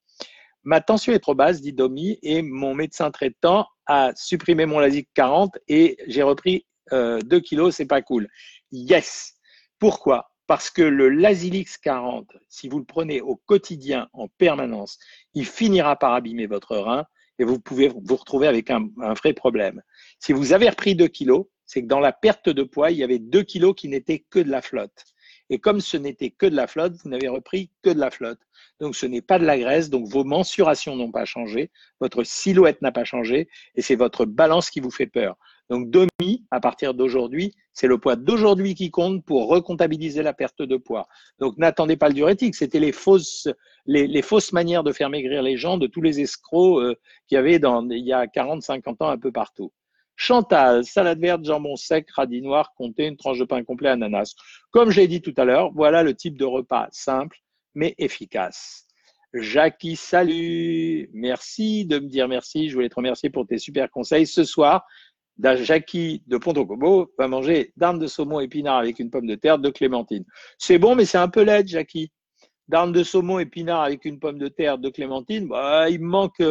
Ma 0.63 0.81
tension 0.81 1.13
est 1.13 1.19
trop 1.19 1.35
basse, 1.35 1.61
dit 1.61 1.73
Domi, 1.73 2.19
et 2.23 2.41
mon 2.41 2.75
médecin 2.75 3.11
traitant 3.11 3.67
a 3.87 4.13
supprimé 4.15 4.65
mon 4.65 4.79
LASIK 4.79 5.09
40 5.15 5.59
et 5.69 5.99
j'ai 6.07 6.23
repris 6.23 6.65
2 6.91 6.97
euh, 6.97 7.41
kilos, 7.41 7.77
c'est 7.77 7.87
pas 7.87 8.03
cool. 8.03 8.29
Yes. 8.73 9.35
Pourquoi? 9.79 10.31
Parce 10.47 10.71
que 10.71 10.83
le 10.83 11.09
Lasilix 11.09 11.79
40, 11.79 12.31
si 12.49 12.69
vous 12.69 12.79
le 12.79 12.85
prenez 12.85 13.21
au 13.21 13.37
quotidien, 13.37 14.09
en 14.13 14.29
permanence, 14.29 14.99
il 15.33 15.47
finira 15.47 15.97
par 15.97 16.13
abîmer 16.13 16.47
votre 16.47 16.77
rein 16.77 17.07
et 17.39 17.45
vous 17.45 17.59
pouvez 17.59 17.89
vous 17.89 18.17
retrouver 18.17 18.47
avec 18.47 18.71
un, 18.71 18.89
vrai 19.15 19.33
problème. 19.33 19.83
Si 20.19 20.33
vous 20.33 20.53
avez 20.53 20.69
repris 20.69 20.95
2 20.95 21.09
kilos, 21.09 21.47
c'est 21.65 21.83
que 21.83 21.89
dans 21.89 22.01
la 22.01 22.13
perte 22.13 22.49
de 22.49 22.63
poids, 22.63 22.91
il 22.91 22.99
y 22.99 23.05
avait 23.05 23.19
2 23.19 23.43
kilos 23.43 23.75
qui 23.75 23.89
n'étaient 23.89 24.25
que 24.31 24.39
de 24.39 24.51
la 24.51 24.63
flotte. 24.63 25.05
Et 25.51 25.59
comme 25.59 25.81
ce 25.81 25.97
n'était 25.97 26.31
que 26.31 26.47
de 26.47 26.57
la 26.57 26.67
flotte, 26.67 26.95
vous 27.03 27.11
n'avez 27.11 27.29
repris 27.29 27.71
que 27.83 27.91
de 27.91 27.99
la 27.99 28.11
flotte. 28.11 28.41
Donc 28.81 28.97
ce 28.97 29.07
n'est 29.07 29.23
pas 29.23 29.39
de 29.39 29.45
la 29.45 29.59
graisse, 29.59 29.91
donc 29.91 30.07
vos 30.09 30.25
mensurations 30.25 30.97
n'ont 30.97 31.13
pas 31.13 31.25
changé, 31.25 31.71
votre 32.01 32.25
silhouette 32.25 32.83
n'a 32.83 32.93
pas 32.93 33.05
changé, 33.05 33.49
et 33.75 33.83
c'est 33.83 33.95
votre 33.95 34.25
balance 34.25 34.71
qui 34.71 34.81
vous 34.81 34.91
fait 34.91 35.07
peur. 35.07 35.37
Donc 35.71 35.91
demi, 35.91 36.45
à 36.51 36.61
partir 36.61 36.95
d'aujourd'hui, 36.95 37.55
c'est 37.73 37.87
le 37.87 37.99
poids 37.99 38.17
d'aujourd'hui 38.17 38.75
qui 38.75 38.91
compte 38.91 39.25
pour 39.25 39.49
recomptabiliser 39.49 40.23
la 40.23 40.35
perte 40.35 40.63
de 40.63 40.77
poids. 40.77 41.09
Donc 41.39 41.57
n'attendez 41.57 41.97
pas 41.97 42.09
le 42.09 42.15
diurétique, 42.15 42.55
c'était 42.55 42.81
les 42.81 42.93
fausses, 42.93 43.49
les, 43.87 44.23
fausses 44.23 44.53
manières 44.53 44.85
de 44.85 44.93
faire 44.93 45.09
maigrir 45.09 45.43
les 45.43 45.57
gens 45.57 45.79
de 45.79 45.87
tous 45.87 46.03
les 46.03 46.21
escrocs 46.21 46.81
euh, 46.81 46.95
qu'il 47.27 47.37
y 47.37 47.39
avait 47.39 47.59
dans, 47.59 47.89
il 47.89 48.05
y 48.05 48.13
a 48.13 48.27
40, 48.27 48.63
50 48.63 49.03
ans 49.03 49.09
un 49.09 49.19
peu 49.19 49.33
partout. 49.33 49.73
Chantal, 50.17 50.85
salade 50.85 51.19
verte, 51.19 51.45
jambon 51.45 51.75
sec, 51.77 52.09
radis 52.11 52.43
noir, 52.43 52.73
compté, 52.77 53.07
une 53.07 53.17
tranche 53.17 53.39
de 53.39 53.45
pain 53.45 53.65
complet, 53.65 53.89
ananas. 53.89 54.35
Comme 54.71 54.91
j'ai 54.91 55.09
dit 55.09 55.23
tout 55.23 55.35
à 55.37 55.45
l'heure, 55.45 55.73
voilà 55.73 56.03
le 56.03 56.15
type 56.15 56.39
de 56.39 56.45
repas 56.45 56.89
simple 56.93 57.39
mais 57.75 57.95
efficace. 57.99 58.87
Jackie, 59.35 59.97
salut. 59.97 61.11
Merci 61.13 61.85
de 61.87 61.99
me 61.99 62.07
dire 62.07 62.29
merci. 62.29 62.69
Je 62.69 62.75
voulais 62.75 62.89
te 62.89 62.95
remercier 62.95 63.31
pour 63.31 63.47
tes 63.47 63.59
super 63.59 63.91
conseils. 63.91 64.29
Ce 64.29 64.45
soir, 64.45 64.87
Jackie 65.43 66.23
de 66.27 66.37
Pontocobo 66.37 67.13
va 67.19 67.29
manger 67.29 67.73
d'armes 67.77 67.99
de 67.99 68.07
saumon 68.07 68.41
épinard 68.41 68.79
avec 68.79 68.99
une 68.99 69.11
pomme 69.11 69.27
de 69.27 69.35
terre 69.35 69.59
de 69.59 69.71
clémentine. 69.71 70.25
C'est 70.59 70.79
bon, 70.79 70.95
mais 70.95 71.05
c'est 71.05 71.19
un 71.19 71.29
peu 71.29 71.43
laid, 71.43 71.67
Jackie. 71.67 72.13
D'armes 72.69 72.93
de 72.93 73.03
saumon 73.03 73.39
épinard 73.39 73.83
avec 73.83 74.05
une 74.05 74.19
pomme 74.19 74.39
de 74.39 74.49
terre 74.49 74.79
de 74.79 74.89
clémentine, 74.89 75.49
bah, 75.49 75.91
il 75.91 76.01
manque 76.01 76.43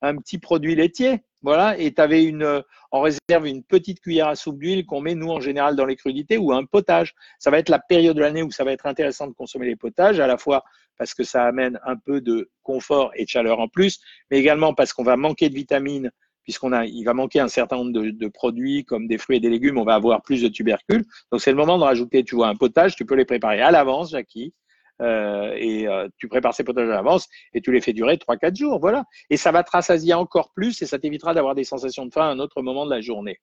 un 0.00 0.16
petit 0.16 0.38
produit 0.38 0.74
laitier. 0.74 1.22
Voilà, 1.42 1.78
et 1.78 1.94
tu 1.94 2.02
une, 2.16 2.64
en 2.90 3.00
réserve 3.00 3.46
une 3.46 3.62
petite 3.62 4.00
cuillère 4.00 4.26
à 4.26 4.34
soupe 4.34 4.58
d'huile 4.58 4.84
qu'on 4.86 5.00
met, 5.00 5.14
nous, 5.14 5.30
en 5.30 5.38
général, 5.38 5.76
dans 5.76 5.84
les 5.84 5.94
crudités 5.94 6.36
ou 6.36 6.52
un 6.52 6.64
potage. 6.64 7.14
Ça 7.38 7.52
va 7.52 7.58
être 7.58 7.68
la 7.68 7.78
période 7.78 8.16
de 8.16 8.22
l'année 8.22 8.42
où 8.42 8.50
ça 8.50 8.64
va 8.64 8.72
être 8.72 8.86
intéressant 8.86 9.28
de 9.28 9.34
consommer 9.34 9.66
les 9.66 9.76
potages, 9.76 10.18
à 10.18 10.26
la 10.26 10.36
fois 10.36 10.64
parce 10.98 11.14
que 11.14 11.22
ça 11.22 11.44
amène 11.44 11.78
un 11.84 11.96
peu 11.96 12.20
de 12.20 12.50
confort 12.62 13.12
et 13.14 13.24
de 13.24 13.28
chaleur 13.28 13.60
en 13.60 13.68
plus, 13.68 14.00
mais 14.30 14.38
également 14.38 14.74
parce 14.74 14.92
qu'on 14.92 15.04
va 15.04 15.16
manquer 15.16 15.48
de 15.48 15.54
vitamines 15.54 16.10
puisqu'on 16.48 16.72
a, 16.72 16.86
il 16.86 17.04
va 17.04 17.12
manquer 17.12 17.40
un 17.40 17.48
certain 17.48 17.76
nombre 17.76 17.92
de, 17.92 18.28
produits 18.28 18.82
comme 18.86 19.06
des 19.06 19.18
fruits 19.18 19.36
et 19.36 19.40
des 19.40 19.50
légumes, 19.50 19.76
on 19.76 19.84
va 19.84 19.92
avoir 19.92 20.22
plus 20.22 20.40
de 20.40 20.48
tubercules. 20.48 21.04
Donc 21.30 21.42
c'est 21.42 21.50
le 21.50 21.58
moment 21.58 21.76
de 21.76 21.82
rajouter, 21.82 22.24
tu 22.24 22.36
vois, 22.36 22.48
un 22.48 22.54
potage. 22.54 22.96
Tu 22.96 23.04
peux 23.04 23.16
les 23.16 23.26
préparer 23.26 23.60
à 23.60 23.70
l'avance, 23.70 24.12
Jackie. 24.12 24.54
Euh, 25.02 25.52
et 25.58 25.86
euh, 25.86 26.08
tu 26.16 26.26
prépares 26.26 26.54
ces 26.54 26.64
potages 26.64 26.88
à 26.88 26.92
l'avance 26.92 27.28
et 27.52 27.60
tu 27.60 27.70
les 27.70 27.82
fais 27.82 27.92
durer 27.92 28.16
3-4 28.16 28.56
jours, 28.56 28.80
voilà. 28.80 29.04
Et 29.28 29.36
ça 29.36 29.52
va 29.52 29.62
te 29.62 29.70
rassasier 29.70 30.14
encore 30.14 30.50
plus 30.54 30.80
et 30.80 30.86
ça 30.86 30.98
t'évitera 30.98 31.34
d'avoir 31.34 31.54
des 31.54 31.64
sensations 31.64 32.06
de 32.06 32.14
faim 32.14 32.22
à 32.22 32.30
un 32.30 32.38
autre 32.38 32.62
moment 32.62 32.86
de 32.86 32.90
la 32.90 33.02
journée. 33.02 33.38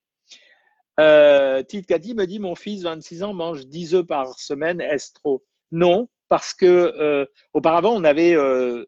Euh, 1.00 1.62
Tite 1.62 1.86
Cathy 1.86 2.15
me 2.15 2.26
dit 2.26 2.39
mon 2.39 2.56
fils 2.56 2.82
26 2.82 3.22
ans 3.22 3.36
mange 3.36 3.68
10 3.68 3.94
œufs 3.94 4.08
par 4.08 4.39
semaine, 4.39 4.82
est-ce 4.82 5.13
trop? 5.13 5.46
Non, 5.72 6.10
parce 6.30 6.54
que 6.54 6.66
euh, 6.66 7.26
auparavant, 7.54 7.94
on 7.94 8.04
avait 8.04 8.36
euh, 8.36 8.86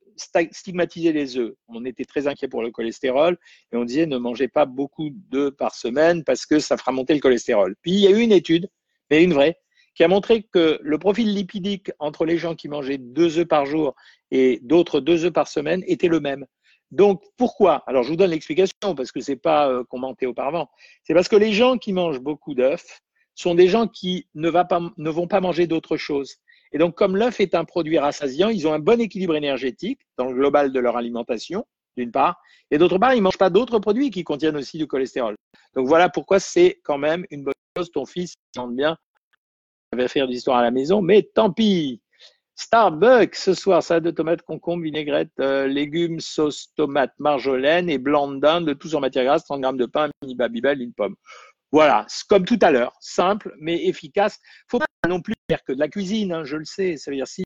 stigmatisé 0.51 1.11
les 1.11 1.37
œufs. 1.37 1.53
On 1.67 1.85
était 1.85 2.05
très 2.05 2.27
inquiet 2.27 2.47
pour 2.47 2.61
le 2.63 2.71
cholestérol 2.71 3.37
et 3.71 3.77
on 3.77 3.85
disait 3.85 4.05
ne 4.05 4.17
mangez 4.17 4.47
pas 4.47 4.65
beaucoup 4.65 5.09
d'œufs 5.11 5.55
par 5.55 5.75
semaine 5.75 6.23
parce 6.23 6.45
que 6.45 6.59
ça 6.59 6.77
fera 6.77 6.91
monter 6.91 7.13
le 7.13 7.19
cholestérol. 7.19 7.75
Puis 7.81 7.91
il 7.91 7.99
y 7.99 8.07
a 8.07 8.11
eu 8.11 8.21
une 8.21 8.31
étude, 8.31 8.69
mais 9.09 9.23
une 9.23 9.33
vraie, 9.33 9.59
qui 9.95 10.03
a 10.03 10.07
montré 10.07 10.43
que 10.43 10.79
le 10.81 10.97
profil 10.99 11.33
lipidique 11.33 11.91
entre 11.99 12.25
les 12.25 12.37
gens 12.37 12.55
qui 12.55 12.69
mangeaient 12.69 12.99
deux 12.99 13.39
œufs 13.39 13.47
par 13.47 13.65
jour 13.65 13.95
et 14.31 14.59
d'autres 14.63 14.99
deux 14.99 15.25
œufs 15.25 15.33
par 15.33 15.47
semaine 15.47 15.83
était 15.87 16.07
le 16.07 16.19
même. 16.19 16.45
Donc 16.91 17.23
pourquoi? 17.35 17.83
Alors 17.87 18.03
je 18.03 18.09
vous 18.09 18.15
donne 18.15 18.31
l'explication 18.31 18.95
parce 18.95 19.11
que 19.11 19.19
c'est 19.19 19.35
pas 19.35 19.69
euh, 19.69 19.83
commenté 19.83 20.25
auparavant. 20.25 20.69
C'est 21.03 21.13
parce 21.13 21.27
que 21.27 21.35
les 21.35 21.51
gens 21.51 21.77
qui 21.77 21.93
mangent 21.93 22.21
beaucoup 22.21 22.53
d'œufs 22.53 23.01
sont 23.35 23.55
des 23.55 23.67
gens 23.67 23.87
qui 23.87 24.27
ne, 24.35 24.49
ne 24.49 25.09
vont 25.09 25.27
pas 25.27 25.41
manger 25.41 25.67
d'autres 25.67 25.97
choses. 25.97 26.37
Et 26.77 26.79
donc, 26.79 26.93
comme 26.93 27.17
l'œuf 27.17 27.39
est 27.39 27.55
un 27.55 27.65
produit 27.65 27.97
rassasiant, 27.97 28.49
ils 28.49 28.67
ont 28.67 28.71
un 28.71 28.77
bon 28.77 29.01
équilibre 29.01 29.35
énergétique 29.35 29.99
dans 30.15 30.25
le 30.25 30.35
global 30.35 30.71
de 30.71 30.79
leur 30.79 30.95
alimentation, 30.95 31.65
d'une 31.97 32.11
part, 32.11 32.39
et 32.69 32.77
d'autre 32.77 32.99
part, 32.99 33.15
ils 33.15 33.17
ne 33.17 33.23
mangent 33.23 33.39
pas 33.39 33.49
d'autres 33.49 33.79
produits 33.79 34.11
qui 34.11 34.23
contiennent 34.23 34.57
aussi 34.57 34.77
du 34.77 34.85
cholestérol. 34.85 35.35
Donc 35.75 35.87
voilà 35.87 36.07
pourquoi 36.07 36.39
c'est 36.39 36.79
quand 36.83 36.99
même 36.99 37.25
une 37.31 37.43
bonne 37.43 37.55
chose. 37.75 37.89
Ton 37.91 38.05
fils 38.05 38.35
demande 38.55 38.75
bien, 38.75 38.95
va 39.91 40.07
faire 40.07 40.27
de 40.27 40.33
l'histoire 40.33 40.57
à 40.57 40.61
la 40.61 40.69
maison, 40.69 41.01
mais 41.01 41.23
tant 41.23 41.51
pis. 41.51 41.99
Starbucks 42.53 43.33
ce 43.33 43.55
soir, 43.55 43.81
salade 43.81 44.03
de 44.03 44.11
tomates, 44.11 44.43
concombre, 44.43 44.83
vinaigrette, 44.83 45.31
euh, 45.39 45.65
légumes, 45.65 46.19
sauce, 46.19 46.67
tomate, 46.75 47.13
marjolaine 47.17 47.89
et 47.89 47.97
blanc 47.97 48.27
de 48.27 48.39
dinde, 48.39 48.77
tout 48.77 48.93
en 48.93 48.99
matière 48.99 49.23
grasse, 49.23 49.45
30 49.45 49.61
grammes 49.61 49.77
de 49.77 49.87
pain, 49.87 50.11
mini 50.21 50.35
babybel, 50.35 50.79
une 50.79 50.93
pomme. 50.93 51.15
Voilà, 51.71 52.05
comme 52.29 52.45
tout 52.45 52.59
à 52.61 52.71
l'heure, 52.71 52.93
simple 53.01 53.53
mais 53.59 53.85
efficace. 53.85 54.39
Faut 54.69 54.79
pas 54.79 54.85
non 55.07 55.21
plus 55.21 55.33
faire 55.49 55.63
que 55.63 55.73
de 55.73 55.79
la 55.79 55.87
cuisine, 55.87 56.31
hein, 56.31 56.43
je 56.43 56.57
le 56.57 56.65
sais. 56.65 56.97
Ça 56.97 57.11
veut 57.11 57.17
dire 57.17 57.27
si 57.27 57.43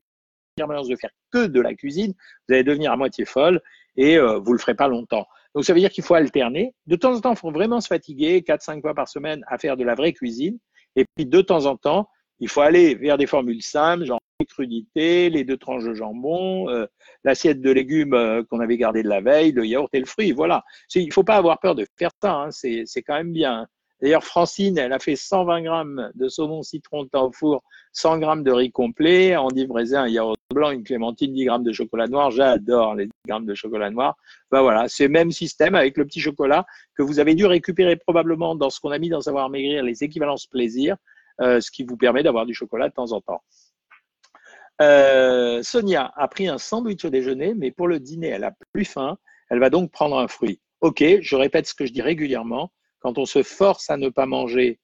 vous 0.58 0.72
avez 0.72 0.90
de 0.90 0.96
faire 0.96 1.10
que 1.32 1.48
de 1.48 1.62
la 1.62 1.74
cuisine, 1.74 2.14
vous 2.48 2.54
allez 2.54 2.64
devenir 2.64 2.92
à 2.92 2.98
moitié 2.98 3.26
folle 3.26 3.62
et 3.96 4.18
euh, 4.18 4.40
vous 4.40 4.54
le 4.54 4.60
ferez 4.60 4.76
pas 4.76 4.88
longtemps. 4.88 5.26
Donc 5.56 5.66
ça 5.66 5.74
veut 5.74 5.80
dire 5.80 5.90
qu'il 5.90 6.04
faut 6.04 6.14
alterner. 6.14 6.74
De 6.88 6.96
temps 6.96 7.16
en 7.16 7.20
temps, 7.20 7.34
il 7.34 7.38
faut 7.38 7.52
vraiment 7.52 7.82
se 7.82 7.88
fatiguer, 7.88 8.42
4-5 8.42 8.82
fois 8.82 8.94
par 8.94 9.08
semaine, 9.08 9.44
à 9.48 9.58
faire 9.58 9.76
de 9.76 9.84
la 9.84 9.96
vraie 9.96 10.14
cuisine. 10.14 10.58
Et 10.96 11.06
puis 11.16 11.26
de 11.26 11.42
temps 11.42 11.66
en 11.66 11.78
temps, 11.78 12.08
il 12.40 12.50
faut 12.50 12.62
aller 12.62 12.96
vers 12.96 13.18
des 13.18 13.28
formules 13.28 13.62
simples, 13.62 14.06
genre 14.06 14.20
les 14.40 14.46
crudités, 14.46 15.30
les 15.30 15.44
deux 15.44 15.58
tranches 15.58 15.84
de 15.84 15.94
jambon, 15.94 16.70
euh, 16.70 16.88
l'assiette 17.24 17.62
de 17.62 17.72
légumes 17.72 18.14
euh, 18.14 18.44
qu'on 18.50 18.60
avait 18.60 18.78
gardé 18.78 19.04
de 19.04 19.10
la 19.10 19.22
veille, 19.22 19.52
le 19.52 19.66
yaourt 19.66 19.90
et 19.94 20.00
le 20.00 20.06
fruit. 20.06 20.32
Voilà. 20.32 20.64
Il 20.96 21.08
ne 21.08 21.14
faut 21.14 21.24
pas 21.24 21.36
avoir 21.36 21.60
peur 21.60 21.76
de 21.76 21.86
faire 21.98 22.12
ça. 22.22 22.34
Hein. 22.34 22.50
C'est 22.52 23.04
quand 23.04 23.16
même 23.16 23.32
bien. 23.32 23.68
D'ailleurs, 24.02 24.24
Francine, 24.24 24.78
elle 24.80 24.94
a 24.94 25.00
fait 25.00 25.16
120 25.16 25.62
grammes 25.62 26.12
de 26.16 26.28
saumon 26.28 26.64
citron 26.64 27.08
au 27.14 27.32
four, 27.32 27.64
100 27.94 28.18
grammes 28.18 28.44
de 28.44 28.52
riz 28.52 28.72
complet, 28.72 29.36
endive 29.36 29.72
raisin, 29.72 30.04
un 30.04 30.08
yaourt 30.08 30.40
blanc, 30.52 30.72
une 30.72 30.84
clémentine, 30.84 31.34
10 31.34 31.46
grammes 31.46 31.64
de 31.64 31.72
chocolat 31.72 32.08
noir. 32.08 32.32
J'adore 32.32 32.96
les 32.96 33.06
10 33.06 33.12
grammes 33.28 33.46
de 33.46 33.54
chocolat 33.54 33.92
noir. 33.92 34.16
Ben 34.50 34.62
voilà, 34.62 34.88
c'est 34.88 35.04
le 35.04 35.10
même 35.10 35.32
système 35.32 35.76
avec 35.76 35.98
le 35.98 36.06
petit 36.06 36.20
chocolat 36.20 36.66
que 36.96 37.04
vous 37.04 37.20
avez 37.20 37.36
dû 37.36 37.46
récupérer 37.46 37.96
probablement 37.96 38.56
dans 38.56 38.72
ce 38.72 38.80
qu'on 38.80 38.92
a 38.92 38.98
mis 38.98 39.10
dans 39.10 39.22
Savoir 39.22 39.50
Maigrir, 39.50 39.84
les 39.84 40.04
équivalences 40.04 40.48
plaisir, 40.48 40.98
euh, 41.42 41.62
ce 41.62 41.70
qui 41.70 41.84
vous 41.84 41.98
permet 41.98 42.24
d'avoir 42.24 42.48
du 42.48 42.56
chocolat 42.56 42.90
de 42.90 42.94
temps 42.94 43.12
en 43.12 43.22
temps. 43.22 43.44
Euh, 44.82 45.62
Sonia 45.62 46.12
a 46.16 46.28
pris 46.28 46.48
un 46.48 46.58
sandwich 46.58 47.06
au 47.06 47.10
déjeuner, 47.10 47.54
mais 47.54 47.70
pour 47.70 47.88
le 47.88 48.00
dîner, 48.00 48.30
elle 48.30 48.44
a 48.44 48.54
plus 48.74 48.86
faim. 48.86 49.18
Elle 49.50 49.60
va 49.60 49.70
donc 49.70 49.92
prendre 49.92 50.18
un 50.18 50.28
fruit. 50.28 50.60
Ok, 50.80 51.04
je 51.22 51.36
répète 51.36 51.68
ce 51.68 51.76
que 51.76 51.86
je 51.86 51.94
dis 51.94 52.02
régulièrement. 52.02 52.72
Quand 53.02 53.18
on 53.18 53.26
se 53.26 53.44
force 53.44 53.90
à 53.90 53.98
ne 53.98 54.10
pas 54.10 54.26
manger, 54.26 54.80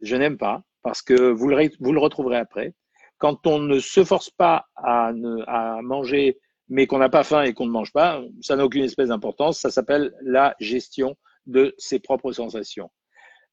je 0.00 0.16
n'aime 0.16 0.38
pas, 0.38 0.62
parce 0.82 1.02
que 1.02 1.30
vous 1.30 1.48
le, 1.48 1.70
vous 1.78 1.92
le 1.92 2.00
retrouverez 2.00 2.38
après. 2.38 2.74
Quand 3.18 3.46
on 3.46 3.58
ne 3.58 3.78
se 3.78 4.02
force 4.02 4.30
pas 4.30 4.66
à, 4.76 5.12
manger, 5.82 6.38
mais 6.68 6.86
qu'on 6.86 6.98
n'a 6.98 7.10
pas 7.10 7.22
faim 7.22 7.42
et 7.42 7.52
qu'on 7.52 7.66
ne 7.66 7.70
mange 7.70 7.92
pas, 7.92 8.22
ça 8.40 8.56
n'a 8.56 8.64
aucune 8.64 8.84
espèce 8.84 9.08
d'importance. 9.08 9.60
Ça 9.60 9.70
s'appelle 9.70 10.14
la 10.22 10.54
gestion 10.58 11.16
de 11.46 11.74
ses 11.76 11.98
propres 11.98 12.32
sensations. 12.32 12.90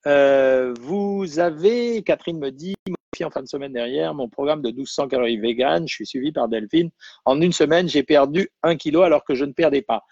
Euh, 0.06 0.74
vous 0.80 1.40
avez, 1.40 2.02
Catherine 2.04 2.40
me 2.40 2.52
dit, 2.52 2.76
en 3.24 3.30
fin 3.30 3.42
de 3.42 3.48
semaine 3.48 3.74
derrière, 3.74 4.14
mon 4.14 4.30
programme 4.30 4.62
de 4.62 4.70
1200 4.70 5.08
calories 5.10 5.38
vegan, 5.38 5.88
je 5.88 5.94
suis 5.94 6.06
suivi 6.06 6.32
par 6.32 6.48
Delphine. 6.48 6.92
En 7.26 7.42
une 7.42 7.52
semaine, 7.52 7.90
j'ai 7.90 8.04
perdu 8.04 8.50
un 8.64 8.76
kilo 8.76 9.02
alors 9.02 9.24
que 9.26 9.36
je 9.36 9.44
ne 9.44 9.52
perdais 9.52 9.82
pas. 9.82 10.04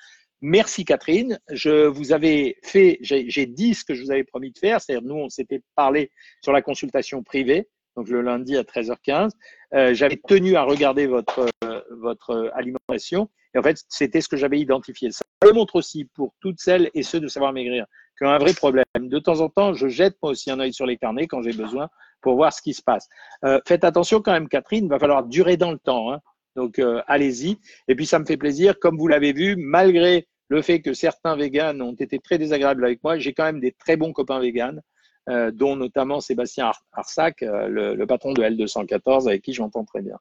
Merci 0.47 0.86
Catherine. 0.86 1.39
Je 1.49 1.88
vous 1.88 2.13
avais 2.13 2.58
fait, 2.62 2.99
j'ai 3.01 3.47
dit 3.47 3.73
ce 3.73 3.84
que 3.84 3.95
je 3.95 4.03
vous 4.03 4.12
avais 4.12 4.23
promis 4.23 4.51
de 4.51 4.60
faire, 4.60 4.79
c'est-à-dire 4.79 5.03
nous 5.03 5.15
on 5.15 5.27
s'était 5.27 5.63
parlé 5.75 6.12
sur 6.43 6.53
la 6.53 6.62
consultation 6.62 7.23
privée, 7.23 7.67
donc 7.97 8.10
le 8.10 8.21
lundi 8.21 8.55
à 8.55 8.62
13h15. 8.62 9.31
Euh, 9.73 9.95
j'avais 9.95 10.21
tenu 10.27 10.55
à 10.55 10.62
regarder 10.62 11.08
votre 11.08 11.47
euh, 11.63 11.81
votre 11.99 12.51
alimentation 12.53 13.27
et 13.55 13.58
en 13.58 13.63
fait 13.63 13.84
c'était 13.89 14.21
ce 14.21 14.29
que 14.29 14.38
j'avais 14.38 14.60
identifié. 14.60 15.10
Ça 15.10 15.23
le 15.41 15.51
montre 15.51 15.77
aussi 15.77 16.05
pour 16.13 16.36
toutes 16.41 16.60
celles 16.60 16.91
et 16.93 17.01
ceux 17.01 17.19
de 17.19 17.27
savoir 17.27 17.51
maigrir 17.51 17.88
qui 18.15 18.25
ont 18.25 18.29
un 18.29 18.38
vrai 18.38 18.53
problème. 18.53 18.86
De 18.99 19.17
temps 19.17 19.39
en 19.39 19.49
temps, 19.49 19.73
je 19.73 19.88
jette 19.88 20.15
moi 20.21 20.31
aussi 20.34 20.51
un 20.51 20.60
œil 20.60 20.73
sur 20.73 20.86
les 20.86 20.97
carnets 20.97 21.25
quand 21.25 21.41
j'ai 21.41 21.53
besoin 21.53 21.89
pour 22.21 22.36
voir 22.36 22.53
ce 22.53 22.62
qui 22.62 22.75
se 22.75 22.84
passe. 22.84 23.08
Euh, 23.45 23.60
faites 23.67 23.84
attention 23.84 24.21
quand 24.21 24.34
même, 24.34 24.47
Catherine, 24.47 24.86
il 24.86 24.89
va 24.89 24.99
falloir 24.99 25.23
durer 25.23 25.58
dans 25.58 25.71
le 25.71 25.79
temps. 25.79 26.13
Hein. 26.13 26.19
Donc 26.55 26.79
allez-y. 27.08 27.58
Et 27.89 27.95
puis 27.95 28.05
ça 28.05 28.17
me 28.17 28.25
fait 28.25 28.38
plaisir, 28.38 28.79
comme 28.79 28.97
vous 28.97 29.10
l'avez 29.10 29.34
vu, 29.34 29.58
malgré 29.58 30.25
le 30.47 30.62
fait 30.62 30.81
que 30.81 30.93
certains 30.93 31.36
véganes 31.36 31.81
ont 31.81 31.93
été 31.93 32.19
très 32.19 32.38
désagréables 32.38 32.86
avec 32.86 33.03
moi. 33.03 33.17
J'ai 33.17 33.34
quand 33.34 33.45
même 33.45 33.60
des 33.60 33.71
très 33.71 33.97
bons 33.97 34.13
copains 34.13 34.39
véganes, 34.39 34.81
euh, 35.29 35.51
dont 35.51 35.75
notamment 35.75 36.19
Sébastien 36.19 36.71
Arsac, 36.91 37.41
euh, 37.41 37.67
le, 37.67 38.05
patron 38.05 38.34
de 38.34 38.43
L214, 38.43 39.27
avec 39.27 39.41
qui 39.41 39.53
j'entends 39.53 39.86
très 39.86 40.01
bien. 40.01 40.17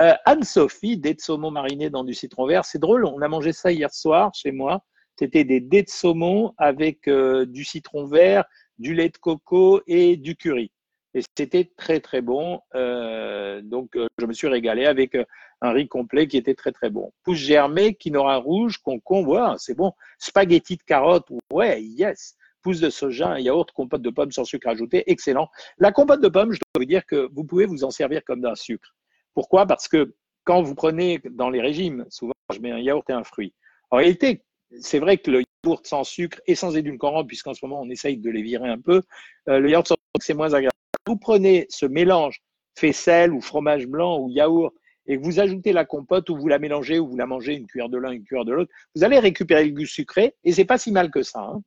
Euh, 0.00 0.14
Anne-Sophie, 0.24 0.98
dés 0.98 1.14
de 1.14 1.20
saumon 1.20 1.50
marinés 1.50 1.90
dans 1.90 2.04
du 2.04 2.14
citron 2.14 2.46
vert. 2.46 2.64
C'est 2.64 2.80
drôle, 2.80 3.04
on 3.04 3.22
a 3.22 3.28
mangé 3.28 3.52
ça 3.52 3.72
hier 3.72 3.92
soir 3.92 4.32
chez 4.34 4.52
moi. 4.52 4.84
C'était 5.18 5.44
des 5.44 5.60
dés 5.60 5.82
de 5.82 5.90
saumon 5.90 6.54
avec 6.56 7.08
du 7.08 7.64
citron 7.64 8.06
vert, 8.06 8.44
du 8.78 8.94
lait 8.94 9.10
de 9.10 9.18
coco 9.18 9.82
et 9.86 10.16
du 10.16 10.36
curry. 10.36 10.71
Et 11.14 11.20
c'était 11.36 11.70
très 11.76 12.00
très 12.00 12.22
bon. 12.22 12.60
donc 12.74 13.98
je 14.18 14.26
me 14.26 14.32
suis 14.32 14.48
régalé 14.48 14.86
avec 14.86 15.16
un 15.62 15.70
riz 15.70 15.88
complet 15.88 16.26
qui 16.26 16.36
était 16.36 16.54
très 16.54 16.72
très 16.72 16.90
bon. 16.90 17.12
Pousse 17.22 17.38
germée, 17.38 17.94
quinoa 17.94 18.36
rouge, 18.36 18.78
concombre, 18.78 19.54
c'est 19.58 19.74
bon. 19.74 19.92
Spaghetti 20.18 20.76
de 20.76 20.82
carottes, 20.82 21.28
ouais, 21.52 21.82
yes. 21.82 22.36
Pousse 22.62 22.80
de 22.80 22.90
soja, 22.90 23.30
un 23.30 23.38
yaourt, 23.38 23.70
compote 23.72 24.02
de 24.02 24.10
pommes 24.10 24.32
sans 24.32 24.44
sucre 24.44 24.68
ajouté, 24.68 25.04
excellent. 25.10 25.48
La 25.78 25.92
compote 25.92 26.20
de 26.20 26.28
pommes, 26.28 26.52
je 26.52 26.58
dois 26.58 26.80
vous 26.80 26.84
dire 26.84 27.06
que 27.06 27.28
vous 27.32 27.44
pouvez 27.44 27.66
vous 27.66 27.84
en 27.84 27.90
servir 27.90 28.22
comme 28.24 28.40
d'un 28.40 28.54
sucre. 28.54 28.94
Pourquoi? 29.34 29.66
Parce 29.66 29.88
que 29.88 30.14
quand 30.44 30.62
vous 30.62 30.74
prenez 30.74 31.20
dans 31.30 31.50
les 31.50 31.60
régimes, 31.60 32.06
souvent 32.10 32.34
je 32.52 32.58
mets 32.58 32.72
un 32.72 32.78
yaourt 32.78 33.08
et 33.10 33.12
un 33.12 33.24
fruit. 33.24 33.54
En 33.90 33.96
réalité, 33.98 34.44
c'est 34.80 34.98
vrai 34.98 35.18
que 35.18 35.30
le 35.30 35.42
yaourt 35.64 35.86
sans 35.86 36.04
sucre 36.04 36.40
et 36.46 36.54
sans 36.54 36.76
édulcorant, 36.76 37.24
puisqu'en 37.24 37.54
ce 37.54 37.64
moment 37.64 37.80
on 37.80 37.90
essaye 37.90 38.16
de 38.16 38.30
les 38.30 38.42
virer 38.42 38.68
un 38.68 38.80
peu, 38.80 39.02
euh, 39.48 39.58
le 39.58 39.70
yaourt 39.70 39.86
sans 39.86 39.94
sucre 39.94 40.24
c'est 40.24 40.34
moins 40.34 40.54
agréable. 40.54 40.72
Vous 41.06 41.16
prenez 41.16 41.66
ce 41.68 41.86
mélange 41.86 42.42
faisselle 42.76 43.32
ou 43.32 43.40
fromage 43.40 43.86
blanc 43.86 44.18
ou 44.20 44.30
yaourt 44.30 44.72
et 45.06 45.18
que 45.18 45.24
vous 45.24 45.40
ajoutez 45.40 45.72
la 45.72 45.84
compote 45.84 46.30
ou 46.30 46.36
vous 46.36 46.48
la 46.48 46.58
mélangez 46.58 46.98
ou 46.98 47.08
vous 47.08 47.16
la 47.16 47.26
mangez 47.26 47.54
une 47.54 47.66
cuillère 47.66 47.88
de 47.88 47.98
l'un, 47.98 48.12
une 48.12 48.24
cuillère 48.24 48.44
de 48.44 48.52
l'autre, 48.52 48.70
vous 48.94 49.02
allez 49.02 49.18
récupérer 49.18 49.64
le 49.64 49.72
goût 49.72 49.86
sucré 49.86 50.36
et 50.44 50.52
c'est 50.52 50.64
pas 50.64 50.78
si 50.78 50.92
mal 50.92 51.10
que 51.10 51.22
ça. 51.22 51.40
Hein. 51.40 51.62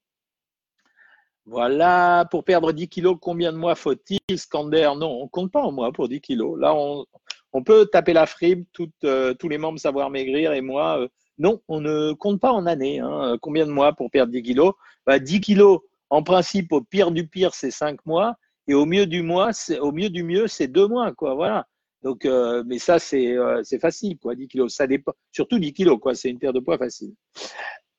Voilà, 1.46 2.26
pour 2.32 2.44
perdre 2.44 2.72
10 2.72 2.88
kilos, 2.88 3.18
combien 3.22 3.52
de 3.52 3.58
mois 3.58 3.76
faut-il 3.76 4.40
Scander, 4.40 4.92
non, 4.98 5.22
on 5.22 5.28
compte 5.28 5.52
pas 5.52 5.62
en 5.62 5.72
mois 5.72 5.92
pour 5.92 6.08
10 6.08 6.22
kilos. 6.22 6.60
Là, 6.60 6.74
on, 6.74 7.06
peut 7.64 7.86
taper 7.86 8.14
la 8.14 8.26
frime, 8.26 8.66
euh, 9.04 9.34
tous 9.36 9.48
les 9.48 9.60
membres 9.60 9.80
savoir 9.80 10.10
maigrir 10.10 10.54
et 10.54 10.62
moi, 10.62 11.02
euh, 11.02 11.08
non, 11.38 11.62
on 11.68 11.82
ne 11.82 12.14
compte 12.14 12.40
pas 12.40 12.52
en 12.52 12.66
années. 12.66 13.00
Hein. 13.00 13.38
Combien 13.42 13.68
de 13.68 13.72
mois 13.72 13.94
pour 13.94 14.10
perdre 14.10 14.32
10 14.32 14.42
kilos? 14.42 14.74
10 14.74 14.74
bah, 15.06 15.20
kilos, 15.20 15.82
en 16.10 16.24
principe, 16.24 16.72
au 16.72 16.82
pire 16.82 17.12
du 17.12 17.28
pire, 17.28 17.54
c'est 17.54 17.72
5 17.72 18.04
mois 18.08 18.38
et 18.68 18.74
au 18.74 18.86
mieux 18.86 19.06
du 19.06 19.22
mois, 19.22 19.52
au 19.80 19.92
mieux 19.92 20.10
du 20.10 20.24
mieux, 20.24 20.48
c'est 20.48 20.68
2 20.68 20.88
mois, 20.88 21.14
quoi. 21.14 21.36
Voilà. 21.36 21.68
Donc, 22.04 22.26
euh, 22.26 22.64
mais 22.66 22.78
ça, 22.78 22.98
euh, 23.14 23.62
c'est 23.64 23.80
facile, 23.80 24.18
quoi, 24.18 24.36
10 24.36 24.48
kilos. 24.48 24.74
Ça 24.74 24.88
dépend, 24.88 25.14
surtout 25.32 25.60
10 25.60 25.74
kilos, 25.74 26.00
quoi. 26.00 26.14
C'est 26.16 26.30
une 26.30 26.40
paire 26.40 26.54
de 26.54 26.60
poids 26.60 26.78
facile. 26.78 27.14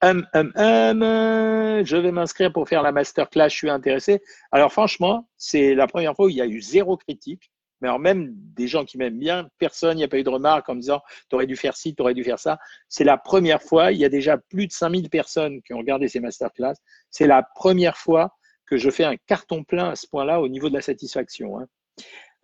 Hum, 0.03 0.27
hum, 0.35 0.53
hum, 0.55 1.85
je 1.85 1.97
vais 1.97 2.13
m'inscrire 2.13 2.53
pour 2.53 2.69
faire 2.69 2.83
la 2.83 2.93
masterclass, 2.93 3.49
je 3.49 3.57
suis 3.57 3.71
intéressé. 3.71 4.21
Alors 4.53 4.71
franchement, 4.71 5.29
c'est 5.39 5.75
la 5.75 5.87
première 5.87 6.15
fois 6.15 6.27
où 6.27 6.29
il 6.29 6.37
y 6.37 6.43
a 6.43 6.47
eu 6.47 6.61
zéro 6.61 6.97
critique. 6.97 7.51
Mais 7.81 7.89
alors 7.89 7.99
même 7.99 8.33
des 8.33 8.69
gens 8.69 8.85
qui 8.85 8.99
m'aiment 8.99 9.19
bien, 9.19 9.49
personne, 9.59 9.97
il 9.97 10.01
n'y 10.01 10.05
a 10.05 10.09
pas 10.09 10.19
eu 10.19 10.23
de 10.23 10.31
remarques 10.31 10.69
en 10.69 10.75
disant 10.77 11.01
tu 11.29 11.35
aurais 11.35 11.47
dû 11.47 11.57
faire 11.57 11.77
ci, 11.77 11.95
tu 11.95 12.03
aurais 12.03 12.15
dû 12.15 12.25
faire 12.25 12.39
ça. 12.39 12.59
C'est 12.89 13.05
la 13.05 13.19
première 13.19 13.63
fois, 13.63 13.93
il 13.93 13.99
y 13.99 14.05
a 14.05 14.09
déjà 14.09 14.39
plus 14.39 14.67
de 14.67 14.73
5000 14.73 15.11
personnes 15.11 15.63
qui 15.63 15.75
ont 15.75 15.79
regardé 15.79 16.09
ces 16.09 16.21
masterclass. 16.21 16.75
C'est 17.11 17.27
la 17.27 17.43
première 17.43 17.97
fois 17.97 18.35
que 18.67 18.77
je 18.77 18.91
fais 18.91 19.05
un 19.05 19.17
carton 19.27 19.65
plein 19.65 19.91
à 19.91 19.97
ce 19.97 20.07
point-là 20.07 20.41
au 20.41 20.49
niveau 20.49 20.69
de 20.69 20.75
la 20.75 20.83
satisfaction. 20.83 21.59
Hein. 21.59 21.67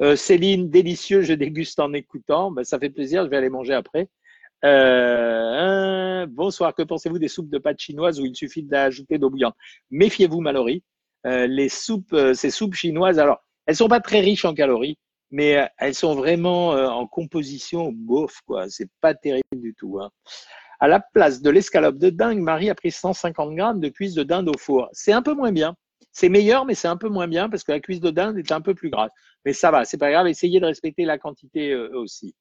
Euh, 0.00 0.16
Céline, 0.16 0.70
délicieux, 0.70 1.22
je 1.22 1.35
déguste 1.35 1.78
en 1.80 1.92
écoutant. 1.92 2.50
Ben, 2.50 2.64
ça 2.64 2.78
fait 2.78 2.90
plaisir, 2.90 3.24
je 3.24 3.30
vais 3.30 3.37
aller 3.37 3.50
manger 3.50 3.74
après. 3.74 4.08
Euh, 4.64 6.26
bonsoir, 6.28 6.74
que 6.74 6.82
pensez-vous 6.82 7.18
des 7.18 7.28
soupes 7.28 7.50
de 7.50 7.58
pâtes 7.58 7.80
chinoises 7.80 8.20
où 8.20 8.24
il 8.24 8.35
suffit 8.35 8.62
d'ajouter 8.62 9.18
d'eau 9.18 9.30
bouillante? 9.30 9.56
Méfiez-vous, 9.90 10.40
Mallory. 10.40 10.82
Euh, 11.26 11.46
les 11.46 11.68
soupes, 11.68 12.16
ces 12.35 12.50
soupes 12.50 12.74
chinoises, 12.74 13.18
alors, 13.18 13.38
elles 13.66 13.76
sont 13.76 13.88
pas 13.88 14.00
très 14.00 14.20
riches 14.20 14.44
en 14.44 14.54
calories, 14.54 14.98
mais 15.30 15.68
elles 15.78 15.94
sont 15.94 16.14
vraiment 16.14 16.70
en 16.70 17.06
composition 17.06 17.92
bof, 17.92 18.40
quoi. 18.44 18.68
C'est 18.68 18.88
pas 19.00 19.14
terrible 19.14 19.44
du 19.52 19.74
tout. 19.74 20.00
Hein. 20.00 20.11
À 20.80 20.88
la 20.88 20.98
place 20.98 21.42
de 21.42 21.50
l'escalope 21.50 21.98
de 21.98 22.11
dingue, 22.11 22.40
Marie 22.40 22.70
a 22.70 22.74
pris 22.74 22.90
150 22.90 23.54
grammes 23.54 23.78
de 23.78 23.88
cuisse 23.88 24.14
de 24.14 24.24
dinde 24.24 24.48
au 24.48 24.58
four. 24.58 24.88
C'est 24.92 25.12
un 25.12 25.22
peu 25.22 25.32
moins 25.32 25.52
bien. 25.52 25.76
C'est 26.12 26.29
meilleur, 26.29 26.66
mais 26.66 26.75
c'est 26.75 26.88
un 26.88 26.96
peu 26.96 27.09
moins 27.09 27.27
bien 27.27 27.48
parce 27.48 27.64
que 27.64 27.72
la 27.72 27.81
cuisse 27.81 28.01
de 28.01 28.11
dinde 28.11 28.38
est 28.38 28.53
un 28.53 28.61
peu 28.61 28.75
plus 28.75 28.90
grasse. 28.90 29.11
Mais 29.44 29.53
ça 29.53 29.70
va, 29.70 29.85
c'est 29.85 29.98
pas 29.98 30.11
grave. 30.11 30.27
Essayez 30.27 30.61
de 30.61 30.66
respecter 30.66 31.05
la 31.05 31.18
quantité 31.18 31.72
euh, 31.72 31.90
aussi. 31.94 32.35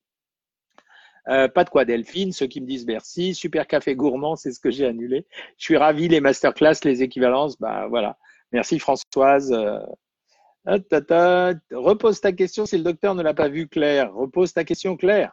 Euh, 1.30 1.48
pas 1.48 1.64
de 1.64 1.70
quoi, 1.70 1.86
Delphine. 1.86 2.34
Ceux 2.34 2.48
qui 2.48 2.62
me 2.62 2.68
disent 2.68 2.86
merci. 2.86 3.34
Super 3.34 3.68
café 3.68 3.96
gourmand, 3.96 4.36
c'est 4.36 4.52
ce 4.52 4.60
que 4.60 4.72
j'ai 4.72 4.86
annulé. 4.86 5.26
Je 5.58 5.66
suis 5.66 5.78
ravi. 5.78 6.08
Les 6.10 6.20
masterclass, 6.20 6.84
les 6.84 7.02
équivalences, 7.02 7.58
bah 7.60 7.88
voilà. 7.88 8.18
Merci 8.52 8.80
Françoise. 8.80 9.54
Euh, 9.54 9.80
repose 10.66 12.22
ta 12.22 12.34
question 12.34 12.66
si 12.66 12.78
le 12.78 12.84
docteur 12.84 13.16
ne 13.16 13.24
l'a 13.24 13.34
pas 13.34 13.48
vu 13.48 13.68
Claire. 13.68 14.14
Repose 14.14 14.54
ta 14.54 14.64
question 14.64 14.98
Claire. 14.98 15.32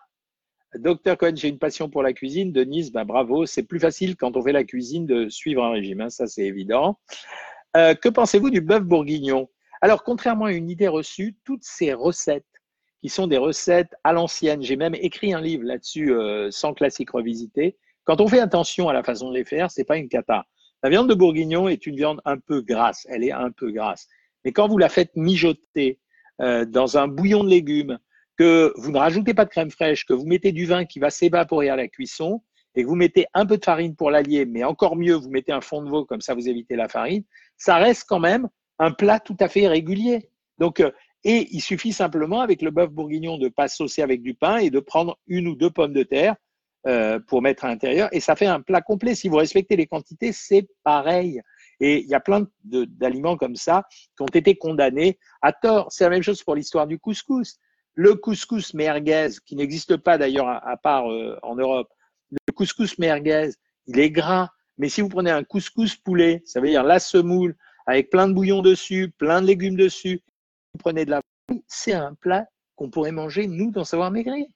Docteur 0.74 1.16
Cohen, 1.16 1.34
j'ai 1.34 1.48
une 1.48 1.58
passion 1.58 1.88
pour 1.88 2.02
la 2.02 2.12
cuisine. 2.12 2.52
Denise, 2.52 2.92
bah, 2.92 3.04
bravo. 3.04 3.46
C'est 3.46 3.62
plus 3.62 3.80
facile 3.80 4.16
quand 4.16 4.36
on 4.36 4.42
fait 4.42 4.52
la 4.52 4.64
cuisine 4.64 5.06
de 5.06 5.28
suivre 5.28 5.64
un 5.64 5.70
régime, 5.70 6.02
hein, 6.02 6.10
ça 6.10 6.26
c'est 6.26 6.44
évident. 6.44 6.98
Euh, 7.76 7.94
que 7.94 8.08
pensez-vous 8.08 8.50
du 8.50 8.60
bœuf 8.60 8.82
bourguignon? 8.82 9.48
Alors, 9.80 10.02
contrairement 10.02 10.46
à 10.46 10.52
une 10.52 10.70
idée 10.70 10.88
reçue, 10.88 11.36
toutes 11.44 11.64
ces 11.64 11.92
recettes 11.92 12.44
qui 13.00 13.08
sont 13.08 13.26
des 13.26 13.36
recettes 13.36 13.94
à 14.02 14.12
l'ancienne, 14.12 14.62
j'ai 14.62 14.76
même 14.76 14.94
écrit 14.94 15.32
un 15.32 15.40
livre 15.40 15.64
là-dessus, 15.64 16.12
euh, 16.12 16.50
sans 16.50 16.74
classique 16.74 17.10
revisité. 17.10 17.76
Quand 18.04 18.20
on 18.20 18.26
fait 18.26 18.40
attention 18.40 18.88
à 18.88 18.92
la 18.92 19.02
façon 19.02 19.30
de 19.30 19.34
les 19.34 19.44
faire, 19.44 19.70
c'est 19.70 19.84
pas 19.84 19.98
une 19.98 20.08
cata. 20.08 20.46
La 20.82 20.90
viande 20.90 21.08
de 21.08 21.14
bourguignon 21.14 21.68
est 21.68 21.86
une 21.86 21.96
viande 21.96 22.20
un 22.24 22.38
peu 22.38 22.60
grasse, 22.60 23.06
elle 23.08 23.22
est 23.22 23.32
un 23.32 23.50
peu 23.50 23.70
grasse. 23.70 24.08
Mais 24.44 24.52
quand 24.52 24.68
vous 24.68 24.78
la 24.78 24.88
faites 24.88 25.14
mijoter 25.14 26.00
euh, 26.40 26.64
dans 26.64 26.98
un 26.98 27.06
bouillon 27.06 27.44
de 27.44 27.50
légumes, 27.50 27.98
que 28.36 28.72
vous 28.76 28.92
ne 28.92 28.98
rajoutez 28.98 29.34
pas 29.34 29.44
de 29.44 29.50
crème 29.50 29.70
fraîche, 29.70 30.06
que 30.06 30.12
vous 30.12 30.24
mettez 30.24 30.52
du 30.52 30.64
vin 30.64 30.84
qui 30.84 31.00
va 31.00 31.10
s'évaporer 31.10 31.68
à 31.68 31.76
la 31.76 31.88
cuisson 31.88 32.42
et 32.78 32.84
que 32.84 32.88
vous 32.88 32.94
mettez 32.94 33.26
un 33.34 33.44
peu 33.44 33.58
de 33.58 33.64
farine 33.64 33.96
pour 33.96 34.12
l'allier, 34.12 34.46
mais 34.46 34.62
encore 34.62 34.94
mieux, 34.94 35.14
vous 35.14 35.30
mettez 35.30 35.50
un 35.50 35.60
fond 35.60 35.82
de 35.82 35.90
veau, 35.90 36.04
comme 36.04 36.20
ça 36.20 36.34
vous 36.34 36.48
évitez 36.48 36.76
la 36.76 36.88
farine, 36.88 37.24
ça 37.56 37.76
reste 37.76 38.04
quand 38.08 38.20
même 38.20 38.48
un 38.78 38.92
plat 38.92 39.18
tout 39.18 39.36
à 39.40 39.48
fait 39.48 39.66
régulier. 39.66 40.30
Donc, 40.58 40.78
euh, 40.78 40.92
et 41.24 41.48
il 41.50 41.60
suffit 41.60 41.92
simplement 41.92 42.40
avec 42.40 42.62
le 42.62 42.70
bœuf 42.70 42.90
bourguignon 42.90 43.36
de 43.36 43.46
ne 43.46 43.48
pas 43.48 43.66
saucer 43.66 44.00
avec 44.00 44.22
du 44.22 44.34
pain 44.34 44.58
et 44.58 44.70
de 44.70 44.78
prendre 44.78 45.18
une 45.26 45.48
ou 45.48 45.56
deux 45.56 45.70
pommes 45.70 45.92
de 45.92 46.04
terre 46.04 46.36
euh, 46.86 47.18
pour 47.18 47.42
mettre 47.42 47.64
à 47.64 47.68
l'intérieur 47.68 48.08
et 48.12 48.20
ça 48.20 48.36
fait 48.36 48.46
un 48.46 48.60
plat 48.60 48.80
complet. 48.80 49.16
Si 49.16 49.28
vous 49.28 49.38
respectez 49.38 49.74
les 49.74 49.88
quantités, 49.88 50.30
c'est 50.30 50.68
pareil. 50.84 51.40
Et 51.80 52.02
il 52.02 52.08
y 52.08 52.14
a 52.14 52.20
plein 52.20 52.46
d'aliments 52.62 53.36
comme 53.36 53.56
ça 53.56 53.82
qui 54.16 54.22
ont 54.22 54.26
été 54.26 54.54
condamnés 54.54 55.18
à 55.42 55.52
tort. 55.52 55.88
C'est 55.90 56.04
la 56.04 56.10
même 56.10 56.22
chose 56.22 56.44
pour 56.44 56.54
l'histoire 56.54 56.86
du 56.86 57.00
couscous. 57.00 57.58
Le 57.94 58.14
couscous 58.14 58.74
merguez, 58.74 59.30
qui 59.44 59.56
n'existe 59.56 59.96
pas 59.96 60.18
d'ailleurs 60.18 60.46
à, 60.48 60.76
part 60.76 61.10
euh, 61.10 61.36
en 61.42 61.56
Europe, 61.56 61.88
le 62.30 62.52
couscous 62.52 62.98
merguez, 62.98 63.50
il 63.86 63.98
est 63.98 64.10
gras. 64.10 64.50
Mais 64.76 64.88
si 64.88 65.00
vous 65.00 65.08
prenez 65.08 65.30
un 65.30 65.44
couscous 65.44 65.96
poulet, 65.96 66.42
ça 66.44 66.60
veut 66.60 66.68
dire 66.68 66.84
la 66.84 66.98
semoule 66.98 67.56
avec 67.86 68.10
plein 68.10 68.28
de 68.28 68.34
bouillon 68.34 68.62
dessus, 68.62 69.12
plein 69.18 69.40
de 69.40 69.46
légumes 69.46 69.76
dessus, 69.76 70.20
vous 70.72 70.78
prenez 70.78 71.04
de 71.04 71.10
la 71.10 71.22
c'est 71.66 71.94
un 71.94 72.14
plat 72.14 72.46
qu'on 72.76 72.90
pourrait 72.90 73.12
manger, 73.12 73.46
nous, 73.46 73.70
dans 73.70 73.84
Savoir 73.84 74.10
Maigrir. 74.10 74.46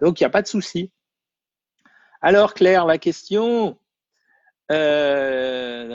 Donc, 0.00 0.20
il 0.20 0.22
n'y 0.22 0.26
a 0.26 0.30
pas 0.30 0.42
de 0.42 0.46
souci. 0.46 0.90
Alors, 2.20 2.54
Claire, 2.54 2.86
la 2.86 2.98
question. 2.98 3.78
Euh, 4.70 5.92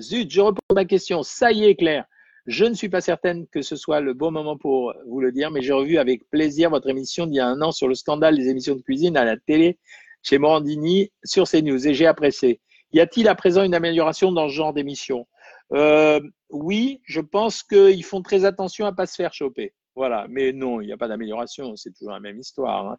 zut, 0.00 0.30
je 0.30 0.40
repose 0.40 0.60
ma 0.74 0.84
question. 0.84 1.22
Ça 1.22 1.52
y 1.52 1.64
est, 1.64 1.76
Claire. 1.76 2.04
Je 2.46 2.64
ne 2.64 2.74
suis 2.74 2.88
pas 2.88 3.00
certaine 3.00 3.46
que 3.48 3.62
ce 3.62 3.76
soit 3.76 4.00
le 4.00 4.14
bon 4.14 4.32
moment 4.32 4.56
pour 4.56 4.94
vous 5.06 5.20
le 5.20 5.30
dire, 5.30 5.50
mais 5.50 5.62
j'ai 5.62 5.72
revu 5.72 5.98
avec 5.98 6.28
plaisir 6.28 6.70
votre 6.70 6.88
émission 6.88 7.26
d'il 7.26 7.36
y 7.36 7.40
a 7.40 7.46
un 7.46 7.62
an 7.62 7.70
sur 7.70 7.86
le 7.86 7.94
scandale 7.94 8.36
des 8.36 8.48
émissions 8.48 8.74
de 8.74 8.82
cuisine 8.82 9.16
à 9.16 9.24
la 9.24 9.36
télé 9.36 9.78
chez 10.22 10.38
Morandini 10.38 11.12
sur 11.24 11.48
CNews 11.48 11.86
et 11.86 11.94
j'ai 11.94 12.06
apprécié. 12.06 12.60
Y 12.92 13.00
a-t-il 13.00 13.28
à 13.28 13.34
présent 13.34 13.62
une 13.62 13.74
amélioration 13.74 14.32
dans 14.32 14.48
ce 14.48 14.54
genre 14.54 14.72
d'émission? 14.72 15.26
Euh, 15.72 16.20
Oui, 16.50 17.00
je 17.04 17.20
pense 17.20 17.62
qu'ils 17.62 18.04
font 18.04 18.22
très 18.22 18.44
attention 18.44 18.86
à 18.86 18.90
ne 18.90 18.96
pas 18.96 19.06
se 19.06 19.14
faire 19.14 19.32
choper. 19.32 19.74
Voilà, 19.94 20.26
mais 20.28 20.52
non, 20.52 20.80
il 20.80 20.86
n'y 20.86 20.92
a 20.92 20.96
pas 20.96 21.08
d'amélioration, 21.08 21.76
c'est 21.76 21.92
toujours 21.92 22.12
la 22.12 22.20
même 22.20 22.38
histoire. 22.38 22.92
Hein. 22.92 22.98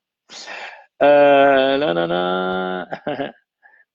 Euh, 1.01 2.85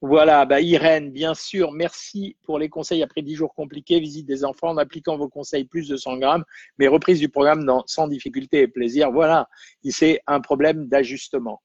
Voilà, 0.01 0.47
bah 0.47 0.61
Irène, 0.61 1.11
bien 1.11 1.35
sûr, 1.35 1.73
merci 1.73 2.37
pour 2.45 2.61
les 2.61 2.69
conseils 2.69 3.03
après 3.03 3.21
dix 3.21 3.35
jours 3.35 3.53
compliqués, 3.53 3.99
visite 3.99 4.27
des 4.27 4.45
enfants 4.45 4.69
en 4.69 4.77
appliquant 4.77 5.17
vos 5.19 5.29
conseils 5.29 5.64
plus 5.64 5.88
de 5.88 5.97
100 5.97 6.19
grammes, 6.19 6.45
mais 6.79 6.87
reprise 6.87 7.19
du 7.19 7.29
programme 7.29 7.69
sans 7.87 8.07
difficulté 8.07 8.61
et 8.61 8.69
plaisir. 8.69 9.11
Voilà, 9.11 9.49
c'est 9.91 10.21
un 10.29 10.41
problème 10.41 10.87
d'ajustement. 10.87 11.61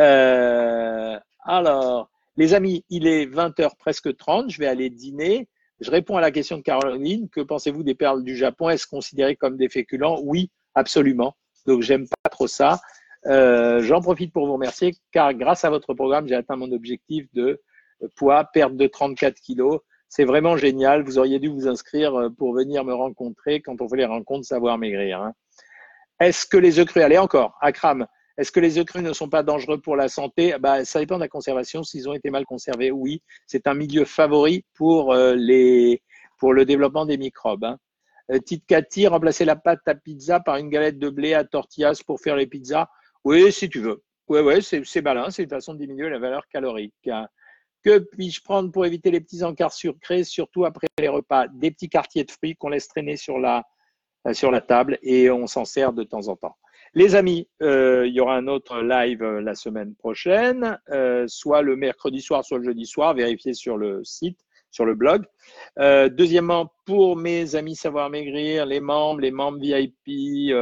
Euh, 0.00 1.18
alors, 1.44 2.10
les 2.36 2.54
amis, 2.54 2.84
il 2.88 3.06
est 3.06 3.26
20h 3.26 3.76
presque 3.78 4.16
30, 4.16 4.50
je 4.50 4.58
vais 4.58 4.66
aller 4.66 4.88
dîner. 4.88 5.48
Je 5.80 5.90
réponds 5.90 6.16
à 6.16 6.20
la 6.20 6.30
question 6.30 6.56
de 6.56 6.62
Caroline. 6.62 7.28
Que 7.28 7.40
pensez-vous 7.40 7.82
des 7.82 7.94
perles 7.94 8.24
du 8.24 8.36
Japon? 8.36 8.70
Est-ce 8.70 8.86
considéré 8.86 9.36
comme 9.36 9.56
des 9.56 9.68
féculents? 9.68 10.20
Oui, 10.22 10.50
absolument. 10.74 11.36
Donc, 11.66 11.82
j'aime 11.82 12.06
pas 12.22 12.30
trop 12.30 12.46
ça. 12.46 12.80
Euh, 13.26 13.82
j'en 13.82 14.00
profite 14.00 14.32
pour 14.32 14.46
vous 14.46 14.54
remercier 14.54 14.94
car 15.12 15.34
grâce 15.34 15.64
à 15.64 15.70
votre 15.70 15.92
programme, 15.92 16.26
j'ai 16.26 16.34
atteint 16.34 16.56
mon 16.56 16.72
objectif 16.72 17.26
de 17.34 17.60
poids, 18.16 18.44
perte 18.44 18.76
de 18.76 18.86
34 18.86 19.38
kilos. 19.40 19.80
C'est 20.08 20.24
vraiment 20.24 20.56
génial. 20.56 21.02
Vous 21.02 21.18
auriez 21.18 21.38
dû 21.38 21.48
vous 21.48 21.68
inscrire 21.68 22.14
euh, 22.14 22.30
pour 22.30 22.54
venir 22.54 22.84
me 22.84 22.94
rencontrer 22.94 23.60
quand 23.60 23.80
on 23.80 23.88
fait 23.88 23.98
les 23.98 24.06
rencontres 24.06 24.46
Savoir 24.46 24.78
Maigrir. 24.78 25.20
Hein. 25.20 25.34
Est-ce 26.18 26.46
que 26.46 26.56
les 26.56 26.78
œufs 26.78 26.86
crus, 26.86 27.02
allez 27.02 27.18
encore, 27.18 27.56
Akram, 27.60 28.06
est-ce 28.40 28.50
que 28.50 28.60
les 28.60 28.78
œufs 28.78 28.86
crus 28.86 29.02
ne 29.02 29.12
sont 29.12 29.28
pas 29.28 29.42
dangereux 29.42 29.78
pour 29.78 29.96
la 29.96 30.08
santé? 30.08 30.54
Bah, 30.58 30.82
Ça 30.86 30.98
dépend 30.98 31.16
de 31.16 31.20
la 31.20 31.28
conservation. 31.28 31.82
S'ils 31.82 32.08
ont 32.08 32.14
été 32.14 32.30
mal 32.30 32.46
conservés, 32.46 32.90
oui. 32.90 33.22
C'est 33.46 33.66
un 33.66 33.74
milieu 33.74 34.06
favori 34.06 34.64
pour, 34.72 35.12
euh, 35.12 35.34
les, 35.34 36.02
pour 36.38 36.54
le 36.54 36.64
développement 36.64 37.04
des 37.04 37.18
microbes. 37.18 37.64
Hein. 37.64 37.78
Tite 38.46 38.64
Cathy, 38.66 39.06
remplacer 39.06 39.44
la 39.44 39.56
pâte 39.56 39.86
à 39.86 39.94
pizza 39.94 40.40
par 40.40 40.56
une 40.56 40.70
galette 40.70 40.98
de 40.98 41.10
blé 41.10 41.34
à 41.34 41.44
tortillas 41.44 42.00
pour 42.06 42.20
faire 42.20 42.36
les 42.36 42.46
pizzas? 42.46 42.88
Oui, 43.24 43.52
si 43.52 43.68
tu 43.68 43.80
veux. 43.80 44.02
Oui, 44.28 44.40
ouais, 44.40 44.60
c'est 44.62 45.02
malin, 45.02 45.28
c'est 45.30 45.42
une 45.42 45.50
façon 45.50 45.74
de 45.74 45.80
diminuer 45.80 46.08
la 46.08 46.18
valeur 46.18 46.46
calorique. 46.48 46.94
Hein. 47.08 47.28
Que 47.82 47.98
puis-je 47.98 48.40
prendre 48.42 48.70
pour 48.70 48.86
éviter 48.86 49.10
les 49.10 49.20
petits 49.20 49.42
encarts 49.42 49.72
sucrés, 49.72 50.24
surtout 50.24 50.64
après 50.64 50.86
les 50.98 51.08
repas? 51.08 51.48
Des 51.48 51.70
petits 51.72 51.88
quartiers 51.88 52.24
de 52.24 52.30
fruits 52.30 52.54
qu'on 52.56 52.68
laisse 52.68 52.88
traîner 52.88 53.16
sur 53.16 53.38
la, 53.38 53.64
euh, 54.26 54.32
sur 54.32 54.50
la 54.50 54.60
table 54.60 54.98
et 55.02 55.30
on 55.30 55.46
s'en 55.46 55.64
sert 55.64 55.92
de 55.92 56.04
temps 56.04 56.28
en 56.28 56.36
temps. 56.36 56.56
Les 56.94 57.14
amis, 57.14 57.48
euh, 57.62 58.04
il 58.06 58.12
y 58.12 58.20
aura 58.20 58.36
un 58.36 58.48
autre 58.48 58.80
live 58.82 59.22
euh, 59.22 59.40
la 59.40 59.54
semaine 59.54 59.94
prochaine, 59.94 60.78
soit 61.26 61.62
le 61.62 61.76
mercredi 61.76 62.20
soir, 62.20 62.44
soit 62.44 62.58
le 62.58 62.64
jeudi 62.64 62.86
soir. 62.86 63.14
Vérifiez 63.14 63.54
sur 63.54 63.76
le 63.76 64.02
site, 64.04 64.40
sur 64.70 64.84
le 64.84 64.94
blog. 64.94 65.24
deuxièmement, 65.76 66.72
pour 66.86 67.16
mes 67.16 67.54
amis 67.54 67.76
Savoir 67.76 68.10
Maigrir, 68.10 68.66
les 68.66 68.80
membres, 68.80 69.20
les 69.20 69.30
membres 69.30 69.58
VIP, 69.58 70.54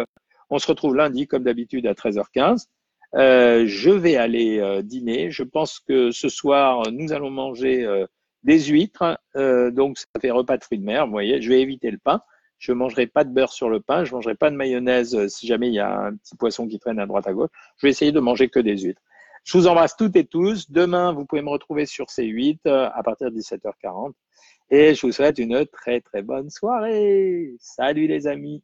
on 0.51 0.59
se 0.59 0.67
retrouve 0.67 0.97
lundi, 0.97 1.27
comme 1.27 1.45
d'habitude, 1.45 1.87
à 1.87 1.95
13h15. 1.95 2.67
Euh, 3.15 3.65
je 3.67 3.91
vais 3.91 4.17
aller 4.17 4.61
euh, 4.61 4.83
dîner. 4.83 5.31
Je 5.31 5.43
pense 5.43 5.81
que 5.81 6.11
ce 6.11 6.29
soir, 6.29 6.91
nous 6.93 7.13
allons 7.13 7.31
manger 7.31 7.85
euh, 7.85 8.07
des 8.43 8.61
huîtres. 8.61 9.19
donc, 9.35 9.99
ça 9.99 10.07
fait 10.21 10.31
repas 10.31 10.57
de 10.59 10.65
fruits 10.65 10.79
de 10.79 10.85
mer. 10.85 11.07
Vous 11.07 11.13
voyez, 11.13 11.41
je 11.41 11.49
vais 11.49 11.61
éviter 11.61 11.91
le 11.91 11.99
pain. 11.99 12.21
Je 12.59 12.73
mangerai 12.73 13.07
pas 13.07 13.25
de 13.25 13.31
beurre 13.31 13.53
sur 13.53 13.69
le 13.71 13.81
pain. 13.81 14.05
Je 14.05 14.13
mangerai 14.13 14.35
pas 14.35 14.51
de 14.51 14.57
mayonnaise 14.57 15.29
si 15.29 15.47
jamais 15.47 15.69
il 15.69 15.75
y 15.75 15.81
a 15.81 16.07
un 16.07 16.17
petit 16.17 16.37
poisson 16.37 16.67
qui 16.67 16.79
traîne 16.79 16.99
à 16.99 17.07
droite 17.07 17.27
à 17.27 17.33
gauche. 17.33 17.51
Je 17.77 17.87
vais 17.87 17.91
essayer 17.91 18.13
de 18.13 18.21
manger 18.21 18.49
que 18.49 18.61
des 18.61 18.77
huîtres. 18.77 19.03
Je 19.45 19.57
vous 19.57 19.67
embrasse 19.67 19.97
toutes 19.97 20.17
et 20.17 20.25
tous. 20.25 20.71
Demain, 20.71 21.13
vous 21.13 21.25
pouvez 21.25 21.43
me 21.43 21.51
retrouver 21.51 21.87
sur 21.87 22.07
C8 22.07 22.69
à 22.69 23.03
partir 23.03 23.31
de 23.31 23.37
17h40. 23.37 24.13
Et 24.71 24.95
je 24.95 25.07
vous 25.07 25.13
souhaite 25.13 25.39
une 25.39 25.65
très 25.67 26.01
très 26.01 26.23
bonne 26.23 26.51
soirée. 26.51 27.55
Salut 27.59 28.07
les 28.07 28.27
amis. 28.27 28.63